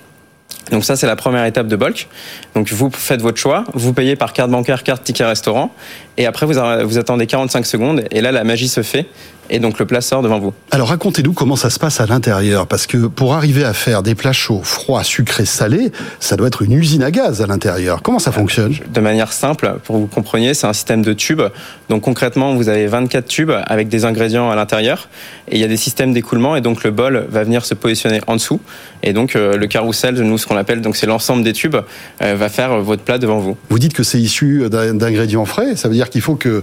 Donc 0.71 0.85
ça, 0.85 0.97
c'est 0.97 1.07
la 1.07 1.17
première 1.17 1.45
étape 1.45 1.67
de 1.67 1.77
bulk. 1.77 2.09
Donc 2.55 2.71
vous 2.73 2.91
faites 2.93 3.23
votre 3.23 3.39
choix, 3.39 3.65
vous 3.75 3.93
payez 3.93 4.17
par 4.17 4.33
carte 4.33 4.51
bancaire, 4.51 4.83
carte 4.83 5.05
ticket 5.05 5.25
restaurant, 5.25 5.73
et 6.17 6.27
après 6.27 6.47
vous, 6.47 6.55
vous 6.85 6.99
attendez 6.99 7.27
45 7.27 7.67
secondes, 7.67 8.05
et 8.11 8.21
là 8.21 8.33
la 8.33 8.45
magie 8.45 8.69
se 8.69 8.83
fait 8.83 9.07
et 9.51 9.59
donc 9.59 9.79
le 9.79 9.85
plat 9.85 10.01
sort 10.01 10.23
devant 10.23 10.39
vous. 10.39 10.55
Alors 10.71 10.89
racontez-nous 10.89 11.33
comment 11.33 11.57
ça 11.57 11.71
se 11.71 11.79
passe 11.79 12.01
à 12.01 12.07
l'intérieur, 12.07 12.67
parce 12.67 12.87
que 12.87 13.09
pour 13.09 13.35
arriver 13.35 13.65
à 13.65 13.75
faire 13.75 14.03
des 14.03 14.15
plats 14.15 14.33
chauds, 14.33 14.63
froids, 14.63 15.05
sucrés, 15.05 15.45
salés, 15.45 15.91
ça 16.21 16.37
doit 16.37 16.47
être 16.47 16.63
une 16.63 16.73
usine 16.73 17.03
à 17.03 17.11
gaz 17.11 17.43
à 17.43 17.47
l'intérieur. 17.47 18.03
Comment 18.03 18.21
ça 18.21 18.33
fonctionne? 18.33 18.77
De 18.93 19.01
manière 19.01 19.33
simple, 19.33 19.77
pour 19.85 19.97
que 19.97 20.01
vous 20.01 20.07
compreniez, 20.07 20.55
c'est 20.55 20.67
un 20.67 20.73
système 20.73 21.03
de 21.03 21.13
tubes. 21.13 21.43
Donc 21.89 22.03
concrètement, 22.03 22.55
vous 22.55 22.69
avez 22.69 22.87
24 22.87 23.27
tubes 23.27 23.53
avec 23.67 23.89
des 23.89 24.05
ingrédients 24.05 24.51
à 24.51 24.55
l'intérieur, 24.55 25.09
et 25.49 25.57
il 25.57 25.61
y 25.61 25.65
a 25.65 25.69
des 25.69 25.77
systèmes 25.77 26.13
d'écoulement, 26.13 26.55
et 26.57 26.61
donc 26.61 26.85
le 26.85 26.93
bol 26.93 27.27
va 27.29 27.43
venir 27.43 27.65
se 27.65 27.75
positionner 27.75 28.21
en 28.29 28.35
dessous, 28.35 28.61
et 29.03 29.13
donc 29.13 29.35
euh, 29.35 29.57
le 29.57 29.67
carrousel, 29.67 30.15
nous 30.15 30.39
ce 30.39 30.47
qu'on 30.47 30.57
donc 30.63 30.97
c'est 30.97 31.07
l'ensemble 31.07 31.43
des 31.43 31.53
tubes, 31.53 31.77
euh, 32.23 32.35
va 32.35 32.49
faire 32.49 32.81
votre 32.81 33.03
plat 33.03 33.19
devant 33.19 33.39
vous. 33.39 33.57
Vous 33.69 33.79
dites 33.79 33.93
que 33.93 34.03
c'est 34.03 34.21
issu 34.21 34.69
d'ingrédients 34.71 35.45
frais, 35.45 35.77
ça 35.77 35.89
veut 35.89 35.95
dire 35.95 36.11
qu'il 36.11 36.21
faut 36.21 36.37
que 36.37 36.63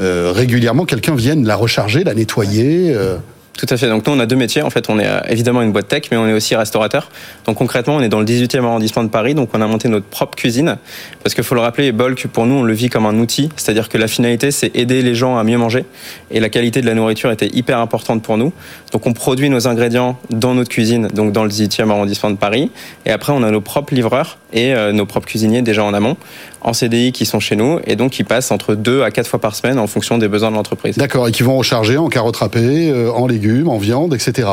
euh, 0.00 0.32
régulièrement 0.34 0.86
quelqu'un 0.86 1.14
vienne 1.14 1.46
la 1.46 1.56
recharger, 1.56 2.04
la 2.04 2.14
nettoyer. 2.14 2.94
Euh. 2.94 3.16
Tout 3.56 3.66
à 3.68 3.76
fait. 3.76 3.88
Donc 3.88 4.06
nous, 4.06 4.12
on 4.12 4.18
a 4.20 4.26
deux 4.26 4.36
métiers. 4.36 4.62
En 4.62 4.70
fait, 4.70 4.88
on 4.88 4.98
est 4.98 5.06
euh, 5.06 5.20
évidemment 5.28 5.60
une 5.60 5.72
boîte 5.72 5.88
tech, 5.88 6.04
mais 6.10 6.16
on 6.16 6.26
est 6.26 6.32
aussi 6.32 6.56
restaurateur. 6.56 7.10
Donc 7.46 7.58
concrètement, 7.58 7.96
on 7.96 8.00
est 8.00 8.08
dans 8.08 8.20
le 8.20 8.24
18e 8.24 8.64
arrondissement 8.64 9.04
de 9.04 9.08
Paris. 9.08 9.34
Donc 9.34 9.50
on 9.52 9.60
a 9.60 9.66
monté 9.66 9.88
notre 9.88 10.06
propre 10.06 10.36
cuisine. 10.36 10.78
Parce 11.22 11.34
qu'il 11.34 11.44
faut 11.44 11.54
le 11.54 11.60
rappeler, 11.60 11.92
Bulk, 11.92 12.26
pour 12.28 12.46
nous, 12.46 12.54
on 12.54 12.62
le 12.62 12.72
vit 12.72 12.88
comme 12.88 13.06
un 13.06 13.18
outil. 13.18 13.50
C'est-à-dire 13.56 13.88
que 13.88 13.98
la 13.98 14.08
finalité, 14.08 14.50
c'est 14.50 14.74
aider 14.74 15.02
les 15.02 15.14
gens 15.14 15.36
à 15.36 15.44
mieux 15.44 15.58
manger. 15.58 15.84
Et 16.30 16.40
la 16.40 16.48
qualité 16.48 16.80
de 16.80 16.86
la 16.86 16.94
nourriture 16.94 17.30
était 17.30 17.48
hyper 17.48 17.78
importante 17.78 18.22
pour 18.22 18.38
nous. 18.38 18.52
Donc 18.92 19.06
on 19.06 19.12
produit 19.12 19.50
nos 19.50 19.68
ingrédients 19.68 20.18
dans 20.30 20.54
notre 20.54 20.70
cuisine, 20.70 21.08
donc 21.08 21.32
dans 21.32 21.44
le 21.44 21.50
18e 21.50 21.90
arrondissement 21.90 22.30
de 22.30 22.36
Paris. 22.36 22.70
Et 23.04 23.10
après, 23.10 23.32
on 23.32 23.42
a 23.42 23.50
nos 23.50 23.60
propres 23.60 23.94
livreurs 23.94 24.38
et 24.52 24.74
nos 24.92 25.06
propres 25.06 25.26
cuisiniers 25.26 25.62
déjà 25.62 25.84
en 25.84 25.94
amont 25.94 26.16
en 26.62 26.72
CDI 26.72 27.12
qui 27.12 27.26
sont 27.26 27.40
chez 27.40 27.56
nous 27.56 27.80
et 27.86 27.96
donc 27.96 28.12
qui 28.12 28.24
passent 28.24 28.50
entre 28.50 28.74
deux 28.74 29.02
à 29.02 29.10
quatre 29.10 29.26
fois 29.26 29.40
par 29.40 29.54
semaine 29.54 29.78
en 29.78 29.86
fonction 29.86 30.18
des 30.18 30.28
besoins 30.28 30.50
de 30.50 30.56
l'entreprise. 30.56 30.96
D'accord, 30.96 31.28
et 31.28 31.32
qui 31.32 31.42
vont 31.42 31.56
recharger 31.56 31.96
en 31.96 32.08
carottes 32.08 32.36
râpées, 32.36 32.90
euh, 32.90 33.10
en 33.10 33.26
légumes, 33.26 33.68
en 33.68 33.78
viande, 33.78 34.14
etc. 34.14 34.48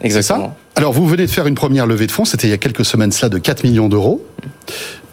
Exactement. 0.00 0.56
Alors 0.74 0.92
vous 0.92 1.06
venez 1.06 1.26
de 1.26 1.30
faire 1.30 1.46
une 1.46 1.54
première 1.54 1.86
levée 1.86 2.06
de 2.06 2.12
fonds, 2.12 2.24
c'était 2.24 2.48
il 2.48 2.50
y 2.50 2.54
a 2.54 2.58
quelques 2.58 2.84
semaines 2.84 3.12
cela, 3.12 3.28
de 3.28 3.38
4 3.38 3.64
millions 3.64 3.88
d'euros. 3.88 4.24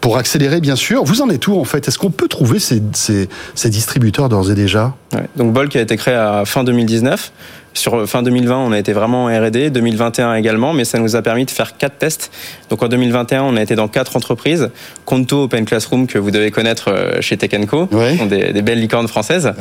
Pour 0.00 0.16
accélérer, 0.16 0.62
bien 0.62 0.76
sûr. 0.76 1.04
Vous 1.04 1.20
en 1.20 1.28
êtes 1.28 1.46
où 1.46 1.60
en 1.60 1.64
fait? 1.64 1.86
Est-ce 1.86 1.98
qu'on 1.98 2.10
peut 2.10 2.28
trouver 2.28 2.58
ces, 2.58 2.80
ces, 2.94 3.68
distributeurs 3.68 4.30
d'ores 4.30 4.50
et 4.50 4.54
déjà? 4.54 4.94
Ouais. 5.12 5.26
Donc 5.36 5.52
Bolk 5.52 5.76
a 5.76 5.82
été 5.82 5.98
créé 5.98 6.14
à 6.14 6.44
fin 6.46 6.64
2019. 6.64 7.32
Sur 7.72 8.08
fin 8.08 8.22
2020, 8.22 8.56
on 8.58 8.72
a 8.72 8.78
été 8.78 8.92
vraiment 8.92 9.24
en 9.24 9.28
R&D, 9.28 9.70
2021 9.70 10.34
également, 10.34 10.72
mais 10.72 10.84
ça 10.84 10.98
nous 10.98 11.14
a 11.14 11.22
permis 11.22 11.44
de 11.44 11.50
faire 11.50 11.76
quatre 11.76 11.98
tests. 11.98 12.30
Donc 12.68 12.82
en 12.82 12.88
2021, 12.88 13.42
on 13.42 13.56
a 13.56 13.62
été 13.62 13.76
dans 13.76 13.88
quatre 13.88 14.16
entreprises. 14.16 14.70
Conto 15.04 15.44
Open 15.44 15.64
Classroom, 15.64 16.06
que 16.06 16.18
vous 16.18 16.30
devez 16.30 16.50
connaître 16.50 16.90
euh, 16.90 17.20
chez 17.20 17.36
Tech 17.36 17.50
Co, 17.66 17.88
sont 18.18 18.26
des, 18.26 18.52
des, 18.52 18.62
belles 18.62 18.80
licornes 18.80 19.08
françaises. 19.08 19.52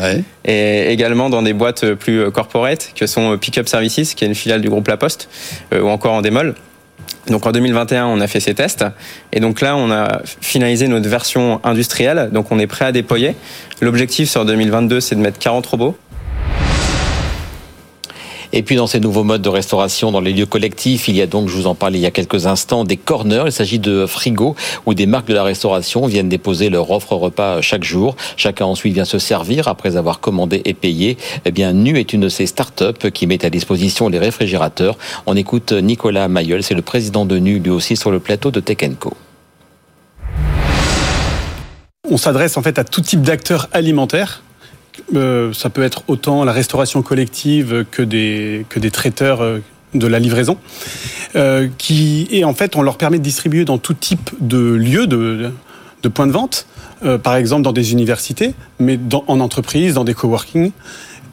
Et 0.46 0.92
également 0.92 1.30
dans 1.30 1.44
des 1.44 1.54
boîtes 1.54 1.94
plus 1.94 2.32
corporate, 2.32 2.94
que 2.96 3.06
sont 3.06 3.38
Pickup 3.38 3.68
Services, 3.68 4.16
qui 4.16 4.24
est 4.24 4.28
une 4.28 4.36
filiale 4.36 4.62
du 4.62 4.70
groupe 4.70 4.88
La 4.88 4.98
Poste, 4.98 5.30
euh, 5.74 5.82
ou 5.82 5.90
encore 5.90 6.14
en 6.14 6.22
démol. 6.22 6.56
Donc 7.28 7.46
en 7.46 7.52
2021, 7.52 8.08
on 8.08 8.20
a 8.22 8.28
fait 8.28 8.40
ces 8.40 8.56
tests. 8.56 8.86
Et 9.32 9.40
donc 9.40 9.62
là, 9.62 9.76
on 9.76 9.92
a 9.92 10.22
finalisé 10.42 10.88
notre 10.88 11.08
version 11.08 11.60
industrielle. 11.64 12.30
Donc 12.32 12.52
on 12.52 12.60
est 12.60 12.68
prêt 12.68 12.86
à 12.86 12.92
déployer. 12.92 13.36
L'objectif 13.82 14.30
sur 14.30 14.46
2022, 14.46 15.00
c'est 15.00 15.16
de 15.16 15.22
mettre 15.22 15.40
40 15.40 15.66
robots. 15.66 15.98
Et 18.52 18.64
puis 18.64 18.76
dans 18.76 18.88
ces 18.88 19.00
nouveaux 19.00 19.24
modes 19.24 19.42
de 19.42 19.50
restauration 19.50 20.12
dans 20.12 20.22
les 20.22 20.34
lieux 20.34 20.46
collectifs, 20.46 21.08
il 21.08 21.16
y 21.16 21.22
a 21.22 21.28
donc, 21.28 21.50
je 21.50 21.56
vous 21.56 21.68
en 21.68 21.76
parlais 21.76 22.00
il 22.00 22.02
y 22.02 22.08
a 22.08 22.12
quelques 22.12 22.48
instants, 22.48 22.84
des 22.84 22.98
corners. 22.98 23.44
Il 23.46 23.52
s'agit 23.52 23.80
de 23.80 24.06
frigos 24.06 24.56
où 24.86 24.94
des 24.94 25.06
marques 25.06 25.28
de 25.28 25.34
la 25.34 25.44
restauration 25.44 26.08
viennent 26.08 26.30
déposer 26.30 26.70
leur 26.70 26.90
offre 26.90 27.14
repas 27.14 27.62
chaque 27.62 27.84
jour. 27.84 28.16
Chacun 28.38 28.66
ensuite 28.66 28.94
vient 28.94 29.06
se 29.06 29.20
servir 29.20 29.68
après 29.68 29.98
avoir 29.98 30.20
commandé 30.20 30.62
et 30.66 30.74
payé. 30.74 31.18
Eh 31.46 31.52
bien, 31.52 31.74
Nu 31.74 32.00
est 32.00 32.14
une 32.14 32.22
de 32.22 32.30
ces 32.30 32.48
startups 32.48 33.12
qui 33.14 33.28
met 33.28 33.46
à 33.46 33.50
disposition 33.50 34.10
les 34.10 34.20
réfrigérateurs. 34.20 34.98
On 35.28 35.36
écoute 35.36 35.72
Nicolas 35.72 36.28
Mayol, 36.28 36.64
c'est 36.64 36.74
le 36.74 36.82
président 36.82 37.26
de 37.26 37.38
Nu, 37.38 37.60
lui 37.60 37.70
aussi 37.70 37.96
sur 37.96 38.10
le 38.10 38.20
plateau 38.20 38.50
de 38.50 38.60
Tech 38.60 38.78
Co. 39.00 39.14
On 42.10 42.18
s'adresse 42.18 42.58
en 42.58 42.64
fait 42.64 42.80
à 42.80 42.84
tout 42.84 43.02
type 43.02 43.22
d'acteurs 43.22 43.70
alimentaires 43.72 44.42
euh, 45.16 45.54
ça 45.54 45.70
peut 45.70 45.84
être 45.84 46.04
autant 46.08 46.44
la 46.44 46.52
restauration 46.52 47.02
collective 47.02 47.86
que 47.92 48.02
des, 48.02 48.66
que 48.70 48.80
des 48.80 48.92
traiteurs 48.92 49.42
euh, 49.42 49.60
de 49.94 50.08
la 50.08 50.20
livraison, 50.20 50.58
euh, 51.36 51.68
qui, 51.78 52.28
et 52.32 52.46
en 52.46 52.54
fait, 52.54 52.76
on 52.76 52.82
leur 52.82 52.98
permet 52.98 53.18
de 53.18 53.24
distribuer 53.24 53.66
dans 53.66 53.78
tout 53.78 53.94
type 53.94 54.30
de 54.40 54.58
lieux, 54.58 55.08
de, 55.08 55.52
de 56.04 56.10
points 56.10 56.28
de 56.28 56.32
vente, 56.32 56.68
par 57.24 57.36
exemple 57.38 57.62
dans 57.62 57.72
des 57.72 57.94
universités, 57.94 58.54
mais 58.78 59.00
en 59.28 59.40
entreprise, 59.40 59.94
dans 59.94 60.04
des 60.04 60.14
coworking. 60.14 60.72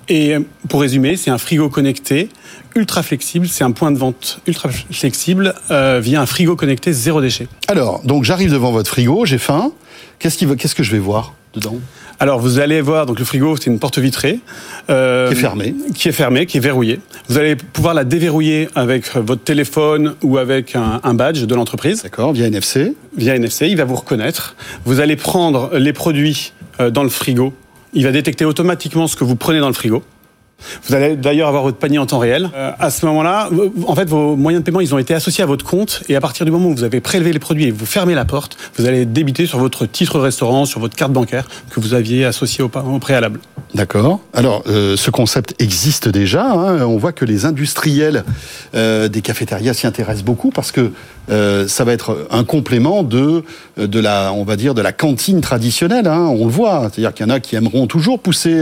Et 0.08 0.36
pour 0.68 0.80
résumer, 0.80 1.16
c'est 1.16 1.30
un 1.30 1.38
frigo 1.38 1.68
connecté 1.68 2.28
ultra 2.76 3.02
flexible. 3.02 3.48
C'est 3.48 3.64
un 3.64 3.72
point 3.72 3.90
de 3.90 3.98
vente 3.98 4.40
ultra 4.46 4.68
flexible 4.70 5.54
via 5.68 6.20
un 6.20 6.26
frigo 6.26 6.54
connecté 6.54 6.92
zéro 6.92 7.20
déchet. 7.20 7.48
Alors, 7.66 8.00
donc 8.04 8.22
j'arrive 8.22 8.52
devant 8.52 8.70
votre 8.70 8.88
frigo, 8.88 9.26
j'ai 9.26 9.38
faim. 9.38 9.72
Qu'est-ce, 10.20 10.38
qui, 10.38 10.46
qu'est-ce 10.56 10.76
que 10.76 10.84
je 10.84 10.92
vais 10.92 11.00
voir 11.00 11.34
dedans? 11.52 11.78
Alors 12.18 12.40
vous 12.40 12.58
allez 12.58 12.80
voir, 12.80 13.06
donc 13.06 13.18
le 13.18 13.24
frigo 13.24 13.56
c'est 13.56 13.66
une 13.66 13.78
porte 13.78 13.98
vitrée 13.98 14.40
euh, 14.90 15.28
qui 15.28 15.34
est 15.34 15.40
fermée, 15.40 15.74
qui 15.94 16.08
est 16.08 16.12
fermée, 16.12 16.46
qui 16.46 16.56
est 16.56 16.60
verrouillée. 16.60 17.00
Vous 17.28 17.38
allez 17.38 17.56
pouvoir 17.56 17.94
la 17.94 18.04
déverrouiller 18.04 18.68
avec 18.74 19.14
votre 19.16 19.42
téléphone 19.42 20.14
ou 20.22 20.38
avec 20.38 20.76
un, 20.76 21.00
un 21.02 21.14
badge 21.14 21.44
de 21.44 21.54
l'entreprise. 21.54 22.02
D'accord, 22.02 22.32
via 22.32 22.46
NFC. 22.46 22.94
Via 23.16 23.36
NFC, 23.36 23.68
il 23.68 23.76
va 23.76 23.84
vous 23.84 23.96
reconnaître. 23.96 24.56
Vous 24.84 25.00
allez 25.00 25.16
prendre 25.16 25.70
les 25.76 25.92
produits 25.92 26.52
euh, 26.80 26.90
dans 26.90 27.02
le 27.02 27.08
frigo. 27.08 27.52
Il 27.92 28.04
va 28.04 28.12
détecter 28.12 28.44
automatiquement 28.44 29.06
ce 29.06 29.16
que 29.16 29.24
vous 29.24 29.36
prenez 29.36 29.60
dans 29.60 29.68
le 29.68 29.74
frigo. 29.74 30.02
Vous 30.84 30.94
allez 30.94 31.16
d'ailleurs 31.16 31.48
avoir 31.48 31.62
votre 31.62 31.78
panier 31.78 31.98
en 31.98 32.06
temps 32.06 32.18
réel. 32.18 32.50
Euh, 32.54 32.70
à 32.78 32.90
ce 32.90 33.04
moment-là, 33.06 33.50
en 33.86 33.94
fait, 33.94 34.08
vos 34.08 34.36
moyens 34.36 34.62
de 34.62 34.64
paiement, 34.64 34.80
ils 34.80 34.94
ont 34.94 34.98
été 34.98 35.14
associés 35.14 35.44
à 35.44 35.46
votre 35.46 35.64
compte. 35.64 36.02
Et 36.08 36.16
à 36.16 36.20
partir 36.20 36.46
du 36.46 36.52
moment 36.52 36.68
où 36.68 36.74
vous 36.74 36.84
avez 36.84 37.00
prélevé 37.00 37.32
les 37.32 37.38
produits 37.38 37.64
et 37.64 37.70
vous 37.70 37.86
fermez 37.86 38.14
la 38.14 38.24
porte, 38.24 38.56
vous 38.76 38.86
allez 38.86 39.04
débiter 39.04 39.46
sur 39.46 39.58
votre 39.58 39.86
titre 39.86 40.18
restaurant, 40.18 40.64
sur 40.64 40.80
votre 40.80 40.96
carte 40.96 41.12
bancaire 41.12 41.46
que 41.70 41.80
vous 41.80 41.94
aviez 41.94 42.24
associé 42.24 42.64
au, 42.64 42.68
préalable. 42.68 43.40
D'accord. 43.74 44.20
Alors, 44.32 44.62
euh, 44.68 44.96
ce 44.96 45.10
concept 45.10 45.54
existe 45.58 46.08
déjà. 46.08 46.44
Hein. 46.50 46.84
On 46.84 46.96
voit 46.96 47.12
que 47.12 47.24
les 47.24 47.44
industriels 47.44 48.24
euh, 48.74 49.08
des 49.08 49.20
cafétérias 49.20 49.74
s'y 49.74 49.86
intéressent 49.86 50.24
beaucoup 50.24 50.50
parce 50.50 50.72
que 50.72 50.92
ça 51.28 51.82
va 51.82 51.92
être 51.92 52.28
un 52.30 52.44
complément 52.44 53.02
de 53.02 53.42
de 53.76 53.98
la, 53.98 54.32
on 54.32 54.44
va 54.44 54.54
dire, 54.54 54.74
de 54.74 54.80
la 54.80 54.92
cantine 54.92 55.40
traditionnelle. 55.40 56.06
Hein. 56.06 56.20
On 56.20 56.44
le 56.44 56.52
voit. 56.52 56.82
C'est-à-dire 56.82 57.12
qu'il 57.12 57.26
y 57.26 57.28
en 57.28 57.34
a 57.34 57.40
qui 57.40 57.56
aimeront 57.56 57.88
toujours 57.88 58.20
pousser 58.20 58.56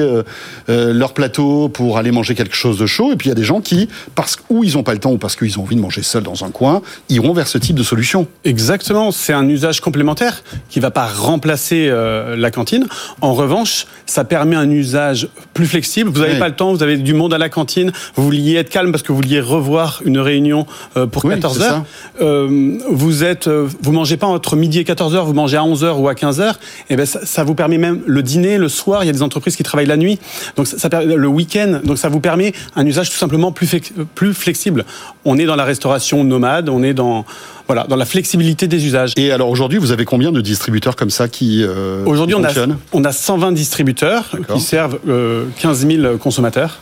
leur 0.68 1.12
plateau 1.12 1.68
pour 1.68 1.83
aller 1.92 2.10
manger 2.10 2.34
quelque 2.34 2.56
chose 2.56 2.78
de 2.78 2.86
chaud, 2.86 3.12
et 3.12 3.16
puis 3.16 3.28
il 3.28 3.30
y 3.30 3.32
a 3.32 3.36
des 3.36 3.44
gens 3.44 3.60
qui, 3.60 3.88
parce 4.14 4.36
ou 4.50 4.64
ils 4.64 4.74
n'ont 4.74 4.82
pas 4.82 4.92
le 4.92 4.98
temps 5.00 5.12
ou 5.12 5.18
parce 5.18 5.36
qu'ils 5.36 5.58
ont 5.58 5.62
envie 5.62 5.76
de 5.76 5.80
manger 5.80 6.02
seul 6.02 6.22
dans 6.22 6.44
un 6.44 6.50
coin, 6.50 6.82
iront 7.08 7.32
vers 7.32 7.46
ce 7.46 7.58
type 7.58 7.76
de 7.76 7.82
solution. 7.82 8.26
Exactement. 8.44 9.12
C'est 9.12 9.32
un 9.32 9.48
usage 9.48 9.80
complémentaire 9.80 10.42
qui 10.68 10.80
va 10.80 10.90
pas 10.90 11.06
remplacer 11.06 11.86
euh, 11.88 12.36
la 12.36 12.50
cantine. 12.50 12.86
En 13.20 13.34
revanche, 13.34 13.86
ça 14.06 14.24
permet 14.24 14.56
un 14.56 14.70
usage 14.70 15.28
plus 15.52 15.66
flexible. 15.66 16.10
Vous 16.10 16.20
n'avez 16.20 16.32
Oui. 16.34 16.38
pas 16.38 16.48
le 16.48 16.56
temps, 16.56 16.72
vous 16.74 16.82
avez 16.82 16.96
du 16.96 17.14
monde 17.14 17.32
à 17.34 17.38
la 17.38 17.48
cantine, 17.48 17.92
vous 18.16 18.24
vouliez 18.24 18.54
être 18.56 18.70
calme 18.70 18.90
parce 18.92 19.02
que 19.02 19.12
vous 19.12 19.16
vouliez 19.16 19.40
revoir 19.40 20.00
une 20.04 20.18
réunion 20.18 20.66
euh, 20.96 21.06
pour 21.06 21.24
Oui, 21.24 21.34
14 21.34 21.58
c'est 21.58 21.64
heures. 21.64 21.84
Euh, 22.20 22.78
vous 22.90 23.24
êtes, 23.24 23.48
vous 23.48 23.92
mangez 23.92 24.16
pas 24.16 24.26
entre 24.26 24.56
midi 24.56 24.78
et 24.80 24.84
14 24.84 25.14
heures, 25.14 25.24
vous 25.26 25.34
mangez 25.34 25.56
à 25.56 25.64
11 25.64 25.84
heures 25.84 26.00
ou 26.00 26.08
à 26.08 26.14
15 26.14 26.40
heures. 26.40 26.58
Et 26.90 26.96
ben 26.96 27.06
ça, 27.06 27.20
ça 27.24 27.44
vous 27.44 27.54
permet 27.54 27.78
même 27.78 28.00
le 28.06 28.22
dîner, 28.22 28.58
le 28.58 28.68
soir. 28.68 29.02
Il 29.04 29.06
y 29.06 29.10
a 29.10 29.12
des 29.12 29.22
entreprises 29.22 29.56
qui 29.56 29.62
travaillent 29.62 29.86
la 29.86 29.96
nuit, 29.96 30.18
donc 30.56 30.66
ça, 30.66 30.78
ça 30.78 30.88
le 31.02 31.28
week-end. 31.28 31.73
Donc 31.82 31.98
ça 31.98 32.08
vous 32.08 32.20
permet 32.20 32.52
un 32.76 32.86
usage 32.86 33.10
tout 33.10 33.16
simplement 33.16 33.52
plus 33.52 33.66
flex- 33.66 33.92
plus 34.14 34.34
flexible. 34.34 34.84
On 35.24 35.38
est 35.38 35.46
dans 35.46 35.56
la 35.56 35.64
restauration 35.64 36.24
nomade, 36.24 36.68
on 36.68 36.82
est 36.82 36.94
dans 36.94 37.24
voilà 37.66 37.86
dans 37.88 37.96
la 37.96 38.04
flexibilité 38.04 38.68
des 38.68 38.84
usages. 38.86 39.12
Et 39.16 39.32
alors 39.32 39.48
aujourd'hui, 39.48 39.78
vous 39.78 39.90
avez 39.92 40.04
combien 40.04 40.32
de 40.32 40.40
distributeurs 40.40 40.96
comme 40.96 41.10
ça 41.10 41.28
qui 41.28 41.62
euh, 41.62 42.04
Aujourd'hui, 42.04 42.34
on 42.34 42.44
a, 42.44 42.48
on 42.92 43.04
a 43.04 43.12
120 43.12 43.52
distributeurs 43.52 44.30
qui 44.54 44.60
servent 44.60 44.98
euh, 45.08 45.44
15 45.60 45.86
000 45.86 46.16
consommateurs. 46.18 46.80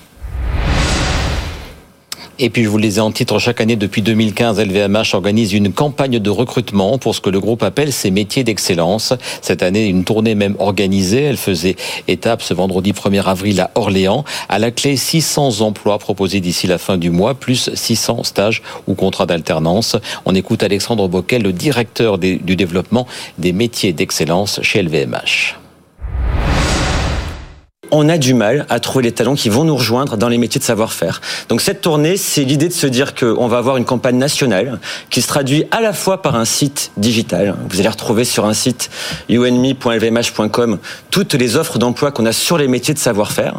Et 2.45 2.51
puis 2.51 2.65
je 2.65 2.69
vous 2.69 2.77
le 2.77 2.83
disais 2.83 3.01
en 3.01 3.13
titre, 3.13 3.39
chaque 3.39 3.61
année 3.61 3.77
depuis 3.77 4.03
2015, 4.03 4.59
LVMH 4.59 5.15
organise 5.15 5.53
une 5.53 5.73
campagne 5.73 6.19
de 6.19 6.29
recrutement 6.29 6.99
pour 6.99 7.15
ce 7.15 7.21
que 7.21 7.31
le 7.31 7.39
groupe 7.39 7.63
appelle 7.63 7.93
ses 7.93 8.11
métiers 8.11 8.43
d'excellence. 8.43 9.15
Cette 9.41 9.63
année, 9.63 9.87
une 9.87 10.03
tournée 10.03 10.35
même 10.35 10.57
organisée. 10.59 11.23
Elle 11.23 11.37
faisait 11.37 11.77
étape 12.09 12.43
ce 12.43 12.53
vendredi 12.53 12.91
1er 12.91 13.23
avril 13.23 13.61
à 13.61 13.71
Orléans. 13.77 14.25
À 14.49 14.59
la 14.59 14.73
clé, 14.73 14.97
600 14.97 15.61
emplois 15.61 16.01
proposés 16.01 16.41
d'ici 16.41 16.67
la 16.67 16.79
fin 16.79 16.97
du 16.97 17.11
mois, 17.11 17.35
plus 17.35 17.71
600 17.73 18.25
stages 18.25 18.63
ou 18.89 18.95
contrats 18.95 19.27
d'alternance. 19.27 19.95
On 20.25 20.35
écoute 20.35 20.65
Alexandre 20.65 21.07
Boquel, 21.07 21.43
le 21.43 21.53
directeur 21.53 22.19
du 22.19 22.57
développement 22.57 23.07
des 23.39 23.53
métiers 23.53 23.93
d'excellence 23.93 24.59
chez 24.63 24.83
LVMH. 24.83 25.63
On 27.93 28.09
a 28.09 28.17
du 28.17 28.33
mal 28.33 28.67
à 28.71 28.81
trouver 28.81 29.05
les 29.05 29.13
talents 29.13 29.35
qui 29.35 29.51
vont 29.51 29.65
nous 29.65 29.77
rejoindre 29.77 30.17
dans 30.17 30.29
les 30.29 30.39
métiers 30.39 30.59
de 30.59 30.65
savoir-faire. 30.65 31.21
Donc 31.51 31.61
cette 31.61 31.83
tournée, 31.83 32.17
c'est 32.17 32.43
l'idée 32.43 32.69
de 32.69 32.73
se 32.73 32.87
dire 32.87 33.15
qu'on 33.15 33.47
va 33.49 33.59
avoir 33.59 33.77
une 33.77 33.85
campagne 33.85 34.17
nationale 34.17 34.81
qui 35.11 35.21
se 35.21 35.29
traduit 35.29 35.67
à 35.71 35.83
la 35.83 35.93
fois 35.93 36.23
par 36.23 36.35
un 36.35 36.47
site 36.47 36.91
digital. 36.97 37.55
Vous 37.69 37.81
allez 37.81 37.91
retrouver 37.91 38.25
sur 38.25 38.47
un 38.47 38.55
site 38.55 38.91
unme.lvmh.com 39.31 40.79
toutes 41.11 41.35
les 41.35 41.57
offres 41.57 41.79
d'emploi 41.79 42.11
qu'on 42.13 42.25
a 42.25 42.33
sur 42.33 42.57
les 42.57 42.67
métiers 42.67 42.95
de 42.95 42.99
savoir-faire, 42.99 43.57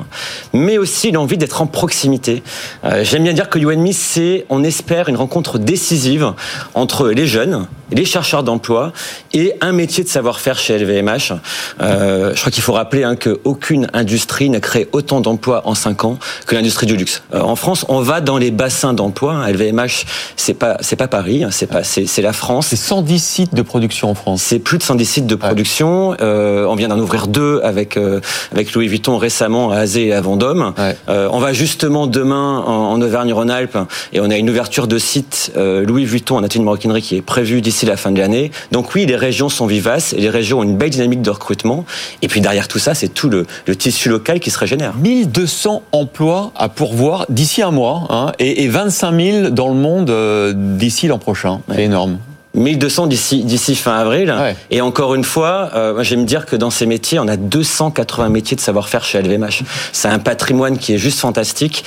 mais 0.52 0.80
aussi 0.80 1.12
l'envie 1.12 1.38
d'être 1.38 1.62
en 1.62 1.68
proximité. 1.68 2.42
Euh, 2.86 3.04
J'aime 3.04 3.24
bien 3.24 3.34
dire 3.34 3.50
que 3.50 3.60
UNME, 3.60 3.92
c'est, 3.94 4.48
on 4.50 4.64
espère, 4.64 5.10
une 5.10 5.18
rencontre 5.18 5.60
décisive 5.60 6.34
entre 6.74 7.10
les 7.10 7.28
jeunes, 7.28 7.68
les 7.92 8.06
chercheurs 8.06 8.42
d'emploi 8.42 8.94
et 9.34 9.54
un 9.62 9.74
métier 9.74 10.04
de 10.04 10.10
savoir-faire 10.10 10.58
chez 10.58 10.80
LVMH. 10.80 11.34
Euh, 11.82 12.34
je 12.34 12.40
crois 12.40 12.52
qu'il 12.52 12.64
faut 12.64 12.74
rappeler 12.74 13.04
hein, 13.04 13.16
qu'aucune 13.16 13.88
industrie 13.94 14.23
n'a 14.50 14.60
créé 14.60 14.88
autant 14.92 15.22
d'emplois 15.22 15.62
en 15.66 15.76
5 15.76 16.06
ans 16.06 16.18
que 16.46 16.56
l'industrie 16.56 16.86
du 16.86 16.96
luxe. 16.96 17.24
Euh, 17.34 17.42
en 17.42 17.56
France, 17.56 17.86
on 17.90 18.02
va 18.02 18.22
dans 18.22 18.38
les 18.38 18.52
bassins 18.52 18.94
d'emploi. 18.94 19.34
hein. 19.34 19.48
LVMH, 19.50 20.06
c'est 20.36 20.54
pas 20.54 20.78
c'est 20.82 20.96
pas 20.96 21.08
Paris, 21.08 21.44
hein, 21.44 21.50
c'est 21.52 21.68
pas 21.68 21.84
c'est 21.84 22.22
la 22.22 22.34
France. 22.34 22.68
C'est 22.68 22.76
110 22.76 23.24
sites 23.24 23.56
de 23.56 23.62
production 23.62 24.10
en 24.10 24.16
France. 24.16 24.42
C'est 24.44 24.60
plus 24.60 24.78
de 24.78 24.84
110 24.84 25.06
sites 25.06 25.28
de 25.28 25.36
production. 25.36 26.16
Euh, 26.22 26.66
on 26.66 26.76
vient 26.76 26.88
d'en 26.88 27.00
ouvrir 27.00 27.28
deux 27.28 27.62
avec 27.64 27.98
euh, 27.98 28.20
avec 28.52 28.74
Louis 28.74 28.88
Vuitton 28.88 29.18
récemment 29.18 29.72
à 29.72 29.78
Azé 29.78 30.08
et 30.08 30.14
à 30.14 30.22
Vendôme. 30.22 30.74
Ouais. 30.78 30.96
Euh, 31.10 31.30
on 31.32 31.40
va 31.40 31.54
justement 31.54 32.08
demain 32.08 32.64
en, 32.66 32.92
en 32.94 33.02
Auvergne-Rhône-Alpes 33.02 33.78
et 34.14 34.20
on 34.20 34.30
a 34.30 34.38
une 34.38 34.50
ouverture 34.50 34.88
de 34.88 34.98
site 34.98 35.52
Louis 35.56 36.06
Vuitton 36.06 36.38
en 36.38 36.44
atelier 36.44 36.60
de 36.60 36.66
maroquinerie 36.66 37.02
qui 37.02 37.16
est 37.18 37.22
prévue 37.22 37.62
d'ici 37.62 37.86
la 37.86 37.98
fin 37.98 38.12
de 38.12 38.20
l'année. 38.20 38.52
Donc 38.72 38.96
oui, 38.96 39.06
les 39.06 39.16
régions 39.16 39.50
sont 39.50 39.66
vivaces 39.66 40.14
et 40.14 40.22
les 40.22 40.30
régions 40.30 40.60
ont 40.60 40.64
une 40.64 40.78
belle 40.78 40.90
dynamique 40.90 41.22
de 41.22 41.30
recrutement. 41.30 41.86
Et 42.22 42.28
puis 42.28 42.42
derrière 42.42 42.68
tout 42.68 42.80
ça, 42.80 42.94
c'est 42.94 43.08
tout 43.10 43.30
le, 43.30 43.46
le 43.68 43.76
tissu 43.76 44.10
local 44.14 44.40
qui 44.40 44.50
se 44.52 44.58
régénère. 44.58 44.94
1200 44.96 45.84
emplois 45.92 46.52
à 46.56 46.70
pourvoir 46.70 47.26
d'ici 47.30 47.62
un 47.62 47.72
mois 47.72 48.08
hein, 48.10 48.32
et, 48.40 48.64
et 48.64 48.68
25 48.70 49.22
000 49.22 49.50
dans 49.50 49.68
le 49.68 49.76
monde 49.76 50.10
euh, 50.10 50.54
d'ici 50.56 51.08
l'an 51.08 51.18
prochain. 51.20 51.60
C'est 51.70 51.76
Ouais. 51.76 51.84
énorme. 51.84 52.18
1200 52.56 53.08
d'ici 53.08 53.44
d'ici 53.44 53.76
fin 53.76 53.98
avril. 53.98 54.32
Ouais. 54.40 54.56
Et 54.70 54.80
encore 54.82 55.16
une 55.16 55.24
fois, 55.24 55.72
euh, 55.74 56.04
j'aime 56.04 56.24
dire 56.26 56.46
que 56.46 56.56
dans 56.56 56.70
ces 56.70 56.86
métiers, 56.86 57.18
on 57.20 57.28
a 57.28 57.36
280 57.36 58.30
métiers 58.30 58.56
de 58.56 58.62
savoir-faire 58.62 59.04
chez 59.04 59.20
LVMH. 59.22 59.64
C'est 59.92 60.08
un 60.08 60.20
patrimoine 60.20 60.78
qui 60.78 60.94
est 60.94 61.00
juste 61.00 61.20
fantastique. 61.20 61.84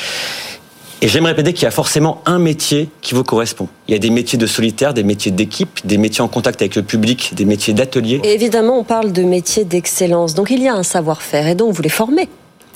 Et 1.03 1.09
j'aime 1.09 1.27
répéter 1.27 1.53
qu'il 1.53 1.65
y 1.65 1.67
a 1.67 1.71
forcément 1.71 2.23
un 2.25 2.39
métier 2.39 2.89
qui 3.03 3.15
vous 3.15 3.23
correspond. 3.23 3.69
Il 3.87 3.93
y 3.93 3.95
a 3.95 3.99
des 3.99 4.11
métiers 4.11 4.39
de 4.39 4.47
solitaire, 4.47 4.95
des 4.95 5.03
métiers 5.03 5.31
d'équipe, 5.31 5.81
des 5.85 5.99
métiers 5.99 6.23
en 6.23 6.29
contact 6.29 6.63
avec 6.63 6.75
le 6.75 6.83
public, 6.83 7.33
des 7.35 7.45
métiers 7.45 7.75
d'atelier. 7.75 8.21
Et 8.25 8.33
évidemment, 8.33 8.79
on 8.79 8.85
parle 8.85 9.13
de 9.13 9.23
métiers 9.23 9.65
d'excellence. 9.65 10.35
Donc 10.35 10.51
il 10.51 10.63
y 10.63 10.69
a 10.69 10.75
un 10.75 10.83
savoir-faire 10.83 11.49
et 11.49 11.55
donc 11.55 11.75
vous 11.75 11.83
les 11.83 11.91
formez. 11.91 12.29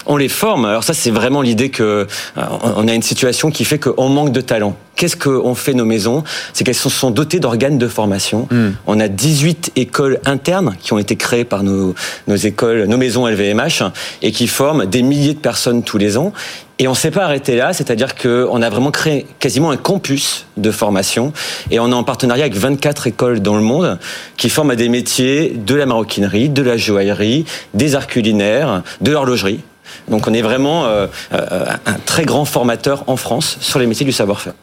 On 0.06 0.16
les 0.16 0.28
forme. 0.28 0.64
Alors 0.64 0.84
ça, 0.84 0.94
c'est 0.94 1.10
vraiment 1.10 1.42
l'idée 1.42 1.68
que 1.68 2.06
euh, 2.36 2.42
on 2.62 2.88
a 2.88 2.94
une 2.94 3.02
situation 3.02 3.50
qui 3.50 3.64
fait 3.64 3.78
qu'on 3.78 4.08
manque 4.08 4.32
de 4.32 4.40
talent. 4.40 4.76
Qu'est-ce 4.96 5.16
qu'on 5.16 5.54
fait 5.54 5.72
nos 5.72 5.84
maisons? 5.84 6.24
C'est 6.52 6.64
qu'elles 6.64 6.74
se 6.74 6.90
sont 6.90 7.10
dotées 7.10 7.40
d'organes 7.40 7.78
de 7.78 7.88
formation. 7.88 8.48
On 8.86 9.00
a 9.00 9.08
18 9.08 9.72
écoles 9.76 10.20
internes 10.26 10.76
qui 10.78 10.92
ont 10.92 10.98
été 10.98 11.16
créées 11.16 11.46
par 11.46 11.62
nos, 11.62 11.94
nos 12.28 12.36
écoles, 12.36 12.84
nos 12.84 12.98
maisons 12.98 13.26
LVMH, 13.26 13.82
et 14.20 14.30
qui 14.30 14.46
forment 14.46 14.84
des 14.84 15.02
milliers 15.02 15.32
de 15.32 15.38
personnes 15.38 15.82
tous 15.84 15.96
les 15.96 16.18
ans. 16.18 16.34
Et 16.78 16.86
on 16.86 16.92
ne 16.92 16.96
s'est 16.96 17.10
pas 17.10 17.24
arrêté 17.24 17.56
là, 17.56 17.72
c'est-à-dire 17.72 18.14
qu'on 18.14 18.62
a 18.62 18.70
vraiment 18.70 18.90
créé 18.90 19.26
quasiment 19.38 19.70
un 19.70 19.76
campus 19.76 20.46
de 20.56 20.70
formation, 20.70 21.32
et 21.70 21.78
on 21.78 21.90
est 21.90 21.94
en 21.94 22.04
partenariat 22.04 22.44
avec 22.44 22.56
24 22.56 23.06
écoles 23.06 23.40
dans 23.40 23.56
le 23.56 23.62
monde 23.62 23.98
qui 24.36 24.50
forment 24.50 24.70
à 24.70 24.76
des 24.76 24.88
métiers 24.88 25.50
de 25.50 25.74
la 25.74 25.86
maroquinerie, 25.86 26.48
de 26.48 26.62
la 26.62 26.76
joaillerie, 26.76 27.44
des 27.74 27.96
arts 27.96 28.06
culinaires, 28.06 28.82
de 29.00 29.12
l'horlogerie. 29.12 29.60
Donc 30.08 30.26
on 30.26 30.34
est 30.34 30.42
vraiment 30.42 30.86
euh, 30.86 31.06
euh, 31.32 31.66
un 31.86 31.98
très 32.06 32.24
grand 32.24 32.44
formateur 32.44 33.04
en 33.06 33.16
France 33.16 33.58
sur 33.60 33.78
les 33.78 33.86
métiers 33.86 34.06
du 34.06 34.12
savoir-faire. 34.12 34.54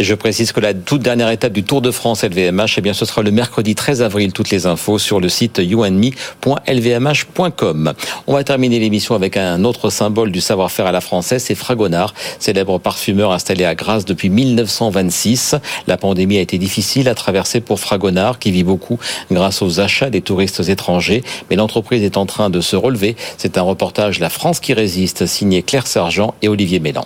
Et 0.00 0.02
je 0.02 0.14
précise 0.14 0.52
que 0.52 0.60
la 0.60 0.72
toute 0.72 1.02
dernière 1.02 1.28
étape 1.28 1.52
du 1.52 1.62
Tour 1.62 1.82
de 1.82 1.90
France 1.90 2.24
LVMH, 2.24 2.76
eh 2.78 2.80
bien, 2.80 2.94
ce 2.94 3.04
sera 3.04 3.20
le 3.20 3.30
mercredi 3.30 3.74
13 3.74 4.00
avril. 4.00 4.32
Toutes 4.32 4.48
les 4.48 4.64
infos 4.64 4.98
sur 4.98 5.20
le 5.20 5.28
site 5.28 5.58
youandme.lvmh.com. 5.58 7.92
On 8.26 8.32
va 8.32 8.42
terminer 8.42 8.78
l'émission 8.78 9.14
avec 9.14 9.36
un 9.36 9.62
autre 9.62 9.90
symbole 9.90 10.32
du 10.32 10.40
savoir-faire 10.40 10.86
à 10.86 10.92
la 10.92 11.02
française, 11.02 11.44
c'est 11.44 11.54
Fragonard, 11.54 12.14
célèbre 12.38 12.78
parfumeur 12.78 13.30
installé 13.30 13.66
à 13.66 13.74
Grasse 13.74 14.06
depuis 14.06 14.30
1926. 14.30 15.56
La 15.86 15.98
pandémie 15.98 16.38
a 16.38 16.40
été 16.40 16.56
difficile 16.56 17.06
à 17.06 17.14
traverser 17.14 17.60
pour 17.60 17.78
Fragonard, 17.78 18.38
qui 18.38 18.52
vit 18.52 18.64
beaucoup 18.64 18.98
grâce 19.30 19.60
aux 19.60 19.80
achats 19.80 20.08
des 20.08 20.22
touristes 20.22 20.66
étrangers. 20.66 21.22
Mais 21.50 21.56
l'entreprise 21.56 22.02
est 22.02 22.16
en 22.16 22.24
train 22.24 22.48
de 22.48 22.62
se 22.62 22.74
relever. 22.74 23.16
C'est 23.36 23.58
un 23.58 23.62
reportage 23.62 24.18
La 24.18 24.30
France 24.30 24.60
qui 24.60 24.72
résiste, 24.72 25.26
signé 25.26 25.62
Claire 25.62 25.86
Sergent 25.86 26.34
et 26.40 26.48
Olivier 26.48 26.80
Mélan. 26.80 27.04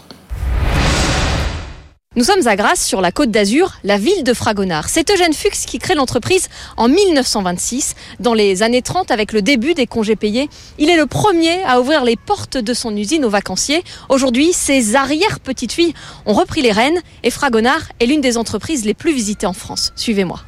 Nous 2.16 2.22
sommes 2.22 2.46
à 2.46 2.54
Grasse, 2.54 2.86
sur 2.86 3.00
la 3.00 3.10
côte 3.10 3.32
d'Azur, 3.32 3.72
la 3.82 3.98
ville 3.98 4.22
de 4.22 4.32
Fragonard. 4.34 4.88
C'est 4.88 5.10
Eugène 5.10 5.32
Fuchs 5.32 5.66
qui 5.66 5.80
crée 5.80 5.96
l'entreprise 5.96 6.48
en 6.76 6.88
1926. 6.88 7.96
Dans 8.20 8.34
les 8.34 8.62
années 8.62 8.82
30, 8.82 9.10
avec 9.10 9.32
le 9.32 9.42
début 9.42 9.74
des 9.74 9.88
congés 9.88 10.14
payés, 10.14 10.48
il 10.78 10.90
est 10.90 10.96
le 10.96 11.06
premier 11.06 11.60
à 11.64 11.80
ouvrir 11.80 12.04
les 12.04 12.14
portes 12.14 12.56
de 12.56 12.72
son 12.72 12.96
usine 12.96 13.24
aux 13.24 13.30
vacanciers. 13.30 13.82
Aujourd'hui, 14.08 14.52
ses 14.52 14.94
arrière-petites-filles 14.94 15.94
ont 16.24 16.34
repris 16.34 16.62
les 16.62 16.70
rênes 16.70 17.00
et 17.24 17.30
Fragonard 17.30 17.82
est 17.98 18.06
l'une 18.06 18.20
des 18.20 18.38
entreprises 18.38 18.84
les 18.84 18.94
plus 18.94 19.12
visitées 19.12 19.46
en 19.46 19.52
France. 19.52 19.92
Suivez-moi. 19.96 20.38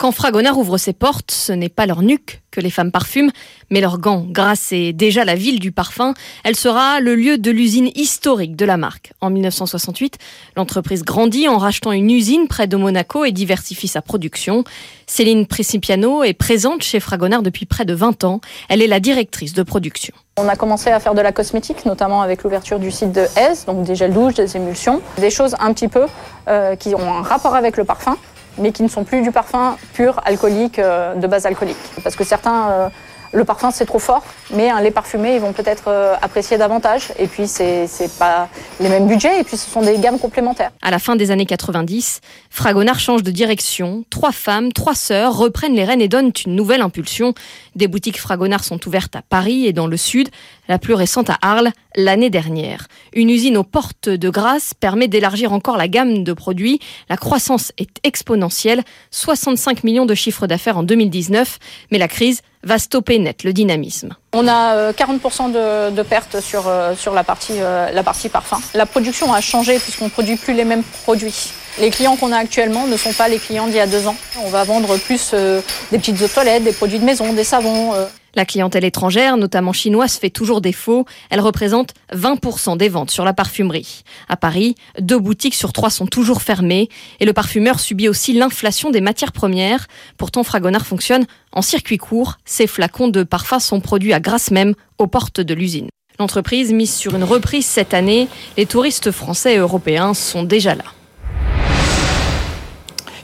Quand 0.00 0.12
Fragonard 0.12 0.56
ouvre 0.56 0.78
ses 0.78 0.94
portes, 0.94 1.30
ce 1.30 1.52
n'est 1.52 1.68
pas 1.68 1.84
leur 1.84 2.00
nuque 2.00 2.40
que 2.50 2.62
les 2.62 2.70
femmes 2.70 2.90
parfument, 2.90 3.30
mais 3.68 3.82
leurs 3.82 3.98
gants. 3.98 4.24
Grâce 4.26 4.72
est 4.72 4.94
déjà 4.94 5.26
la 5.26 5.34
ville 5.34 5.60
du 5.60 5.72
parfum. 5.72 6.14
Elle 6.42 6.56
sera 6.56 7.00
le 7.00 7.14
lieu 7.14 7.36
de 7.36 7.50
l'usine 7.50 7.90
historique 7.94 8.56
de 8.56 8.64
la 8.64 8.78
marque. 8.78 9.12
En 9.20 9.28
1968, 9.28 10.16
l'entreprise 10.56 11.02
grandit 11.02 11.48
en 11.48 11.58
rachetant 11.58 11.92
une 11.92 12.10
usine 12.10 12.48
près 12.48 12.66
de 12.66 12.78
Monaco 12.78 13.26
et 13.26 13.30
diversifie 13.30 13.88
sa 13.88 14.00
production. 14.00 14.64
Céline 15.06 15.46
Principiano 15.46 16.22
est 16.22 16.32
présente 16.32 16.82
chez 16.82 16.98
Fragonard 16.98 17.42
depuis 17.42 17.66
près 17.66 17.84
de 17.84 17.92
20 17.92 18.24
ans. 18.24 18.40
Elle 18.70 18.80
est 18.80 18.86
la 18.86 19.00
directrice 19.00 19.52
de 19.52 19.62
production. 19.62 20.14
On 20.38 20.48
a 20.48 20.56
commencé 20.56 20.88
à 20.88 20.98
faire 20.98 21.12
de 21.12 21.20
la 21.20 21.32
cosmétique, 21.32 21.84
notamment 21.84 22.22
avec 22.22 22.42
l'ouverture 22.42 22.78
du 22.78 22.90
site 22.90 23.12
de 23.12 23.26
Aise, 23.36 23.66
donc 23.66 23.82
des 23.82 23.96
gels 23.96 24.14
douches, 24.14 24.32
des 24.32 24.56
émulsions, 24.56 25.02
des 25.18 25.28
choses 25.28 25.56
un 25.60 25.74
petit 25.74 25.88
peu 25.88 26.06
euh, 26.48 26.74
qui 26.74 26.94
ont 26.94 27.06
un 27.06 27.20
rapport 27.20 27.54
avec 27.54 27.76
le 27.76 27.84
parfum 27.84 28.16
mais 28.60 28.72
qui 28.72 28.82
ne 28.82 28.88
sont 28.88 29.04
plus 29.04 29.22
du 29.22 29.32
parfum 29.32 29.76
pur 29.92 30.20
alcoolique 30.24 30.78
euh, 30.78 31.14
de 31.14 31.26
base 31.26 31.46
alcoolique. 31.46 31.76
Parce 32.02 32.16
que 32.16 32.24
certains, 32.24 32.70
euh, 32.70 32.88
le 33.32 33.44
parfum 33.44 33.70
c'est 33.70 33.86
trop 33.86 33.98
fort, 33.98 34.24
mais 34.52 34.70
les 34.82 34.90
parfumés 34.90 35.34
ils 35.34 35.40
vont 35.40 35.52
peut-être 35.52 35.84
euh, 35.88 36.14
apprécier 36.20 36.58
davantage. 36.58 37.12
Et 37.18 37.26
puis 37.26 37.46
c'est 37.46 37.88
pas 38.18 38.48
les 38.80 38.88
mêmes 38.88 39.06
budgets, 39.06 39.40
et 39.40 39.44
puis 39.44 39.56
ce 39.56 39.70
sont 39.70 39.82
des 39.82 39.98
gammes 39.98 40.18
complémentaires. 40.18 40.70
À 40.82 40.90
la 40.90 40.98
fin 40.98 41.16
des 41.16 41.30
années 41.30 41.46
90, 41.46 42.20
Fragonard 42.50 42.98
change 42.98 43.22
de 43.22 43.30
direction. 43.30 44.04
Trois 44.10 44.32
femmes, 44.32 44.72
trois 44.72 44.94
sœurs 44.94 45.36
reprennent 45.36 45.74
les 45.74 45.84
rênes 45.84 46.00
et 46.00 46.08
donnent 46.08 46.32
une 46.44 46.54
nouvelle 46.54 46.82
impulsion. 46.82 47.34
Des 47.76 47.88
boutiques 47.88 48.20
Fragonard 48.20 48.64
sont 48.64 48.86
ouvertes 48.86 49.14
à 49.14 49.22
Paris 49.22 49.66
et 49.66 49.72
dans 49.72 49.86
le 49.86 49.96
sud, 49.96 50.28
la 50.68 50.78
plus 50.78 50.94
récente 50.94 51.30
à 51.30 51.38
Arles 51.42 51.70
l'année 51.96 52.30
dernière. 52.30 52.86
Une 53.12 53.30
usine 53.30 53.56
aux 53.56 53.64
portes 53.64 54.08
de 54.08 54.30
Grasse 54.30 54.74
permet 54.74 55.08
d'élargir 55.08 55.52
encore 55.52 55.76
la 55.76 55.88
gamme 55.88 56.24
de 56.24 56.32
produits. 56.32 56.80
La 57.08 57.16
croissance 57.16 57.72
est 57.78 57.98
exponentielle, 58.04 58.82
65 59.10 59.84
millions 59.84 60.06
de 60.06 60.14
chiffres 60.14 60.46
d'affaires 60.46 60.78
en 60.78 60.82
2019, 60.82 61.58
mais 61.90 61.98
la 61.98 62.08
crise 62.08 62.42
va 62.62 62.78
stopper 62.78 63.18
net 63.18 63.44
le 63.44 63.52
dynamisme. 63.52 64.14
On 64.32 64.46
a 64.46 64.92
40% 64.92 65.54
euh, 65.54 65.90
de, 65.90 66.02
pertes 66.02 66.40
sur, 66.40 66.68
euh, 66.68 66.94
sur 66.94 67.14
la, 67.14 67.24
partie, 67.24 67.54
euh, 67.56 67.90
la 67.90 68.02
partie 68.02 68.28
parfum. 68.28 68.60
La 68.74 68.86
production 68.86 69.32
a 69.32 69.40
changé 69.40 69.78
puisqu'on 69.78 70.06
ne 70.06 70.10
produit 70.10 70.36
plus 70.36 70.54
les 70.54 70.64
mêmes 70.64 70.82
produits. 71.02 71.52
Les 71.78 71.90
clients 71.90 72.16
qu'on 72.16 72.32
a 72.32 72.36
actuellement 72.36 72.86
ne 72.86 72.96
sont 72.96 73.12
pas 73.12 73.28
les 73.28 73.38
clients 73.38 73.66
d'il 73.66 73.76
y 73.76 73.80
a 73.80 73.86
deux 73.86 74.06
ans. 74.06 74.16
On 74.44 74.50
va 74.50 74.64
vendre 74.64 74.96
plus 74.98 75.32
des 75.32 75.98
petites 75.98 76.20
eaux 76.20 76.26
de 76.26 76.58
des 76.58 76.72
produits 76.72 76.98
de 76.98 77.04
maison, 77.04 77.32
des 77.32 77.44
savons. 77.44 77.94
La 78.34 78.44
clientèle 78.44 78.84
étrangère, 78.84 79.36
notamment 79.36 79.72
chinoise, 79.72 80.16
fait 80.16 80.30
toujours 80.30 80.60
défaut. 80.60 81.04
Elle 81.30 81.40
représente 81.40 81.94
20% 82.14 82.76
des 82.76 82.88
ventes 82.88 83.10
sur 83.10 83.24
la 83.24 83.32
parfumerie. 83.32 84.02
À 84.28 84.36
Paris, 84.36 84.74
deux 85.00 85.18
boutiques 85.18 85.54
sur 85.54 85.72
trois 85.72 85.90
sont 85.90 86.06
toujours 86.06 86.42
fermées 86.42 86.88
et 87.18 87.24
le 87.24 87.32
parfumeur 87.32 87.80
subit 87.80 88.08
aussi 88.08 88.32
l'inflation 88.32 88.90
des 88.90 89.00
matières 89.00 89.32
premières. 89.32 89.86
Pourtant, 90.16 90.44
Fragonard 90.44 90.86
fonctionne 90.86 91.26
en 91.52 91.62
circuit 91.62 91.98
court. 91.98 92.36
Ses 92.44 92.66
flacons 92.66 93.08
de 93.08 93.22
parfum 93.22 93.58
sont 93.58 93.80
produits 93.80 94.12
à 94.12 94.20
Grasse 94.20 94.50
même, 94.50 94.74
aux 94.98 95.06
portes 95.06 95.40
de 95.40 95.54
l'usine. 95.54 95.88
L'entreprise 96.18 96.72
mise 96.72 96.94
sur 96.94 97.16
une 97.16 97.24
reprise 97.24 97.66
cette 97.66 97.94
année. 97.94 98.28
Les 98.56 98.66
touristes 98.66 99.10
français 99.10 99.54
et 99.54 99.58
européens 99.58 100.12
sont 100.12 100.42
déjà 100.42 100.74
là. 100.74 100.84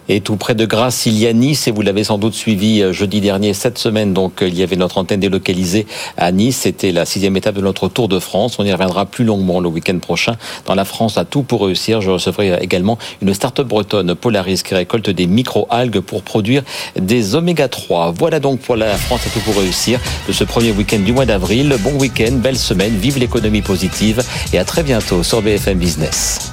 Et 0.08 0.20
tout 0.20 0.36
près 0.36 0.54
de 0.54 0.64
Grasse, 0.66 1.06
il 1.06 1.18
y 1.18 1.26
a 1.26 1.32
Nice, 1.32 1.66
et 1.66 1.70
vous 1.70 1.82
l'avez 1.82 2.04
sans 2.04 2.18
doute 2.18 2.34
suivi 2.34 2.82
euh, 2.82 2.92
jeudi 2.92 3.20
dernier, 3.20 3.54
cette 3.54 3.78
semaine, 3.78 4.12
donc 4.12 4.42
euh, 4.42 4.48
il 4.48 4.56
y 4.56 4.62
avait 4.62 4.76
notre 4.76 4.98
antenne 4.98 5.20
délocalisée 5.20 5.86
à 6.16 6.30
Nice. 6.32 6.58
C'était 6.62 6.92
la 6.92 7.04
sixième 7.04 7.36
étape 7.36 7.56
de 7.56 7.60
notre 7.60 7.88
Tour 7.88 8.08
de 8.08 8.18
France. 8.18 8.58
On 8.58 8.64
y 8.64 8.72
reviendra 8.72 9.06
plus 9.06 9.24
longuement 9.24 9.60
le 9.60 9.68
week-end 9.68 9.98
prochain. 9.98 10.36
Dans 10.66 10.74
la 10.74 10.84
France, 10.84 11.18
à 11.18 11.24
tout 11.24 11.42
pour 11.42 11.64
réussir, 11.64 12.00
je 12.00 12.10
recevrai 12.10 12.56
également 12.60 12.98
une 13.20 13.34
start-up 13.34 13.66
bretonne, 13.66 14.14
Polaris, 14.14 14.62
qui 14.62 14.74
récolte 14.74 15.10
des 15.10 15.26
micro-algues 15.26 16.00
pour 16.00 16.22
produire 16.22 16.62
des 16.96 17.34
oméga 17.34 17.68
3. 17.68 18.12
Voilà 18.16 18.40
donc 18.40 18.60
pour 18.60 18.76
la 18.76 18.96
France 18.96 19.26
à 19.26 19.30
tout 19.30 19.40
pour 19.40 19.56
réussir 19.56 20.00
de 20.28 20.32
ce 20.32 20.44
premier 20.44 20.70
week-end 20.70 21.00
du 21.00 21.12
mois 21.12 21.26
d'avril. 21.26 21.74
Bon 21.80 21.98
week-end, 21.98 22.32
belle 22.32 22.58
semaine, 22.58 22.96
vive 22.96 23.18
l'économie 23.18 23.62
positive 23.62 24.22
et 24.52 24.58
à 24.58 24.64
très 24.64 24.82
bientôt 24.82 25.22
sur 25.22 25.42
BFM 25.42 25.78
Business. 25.78 26.52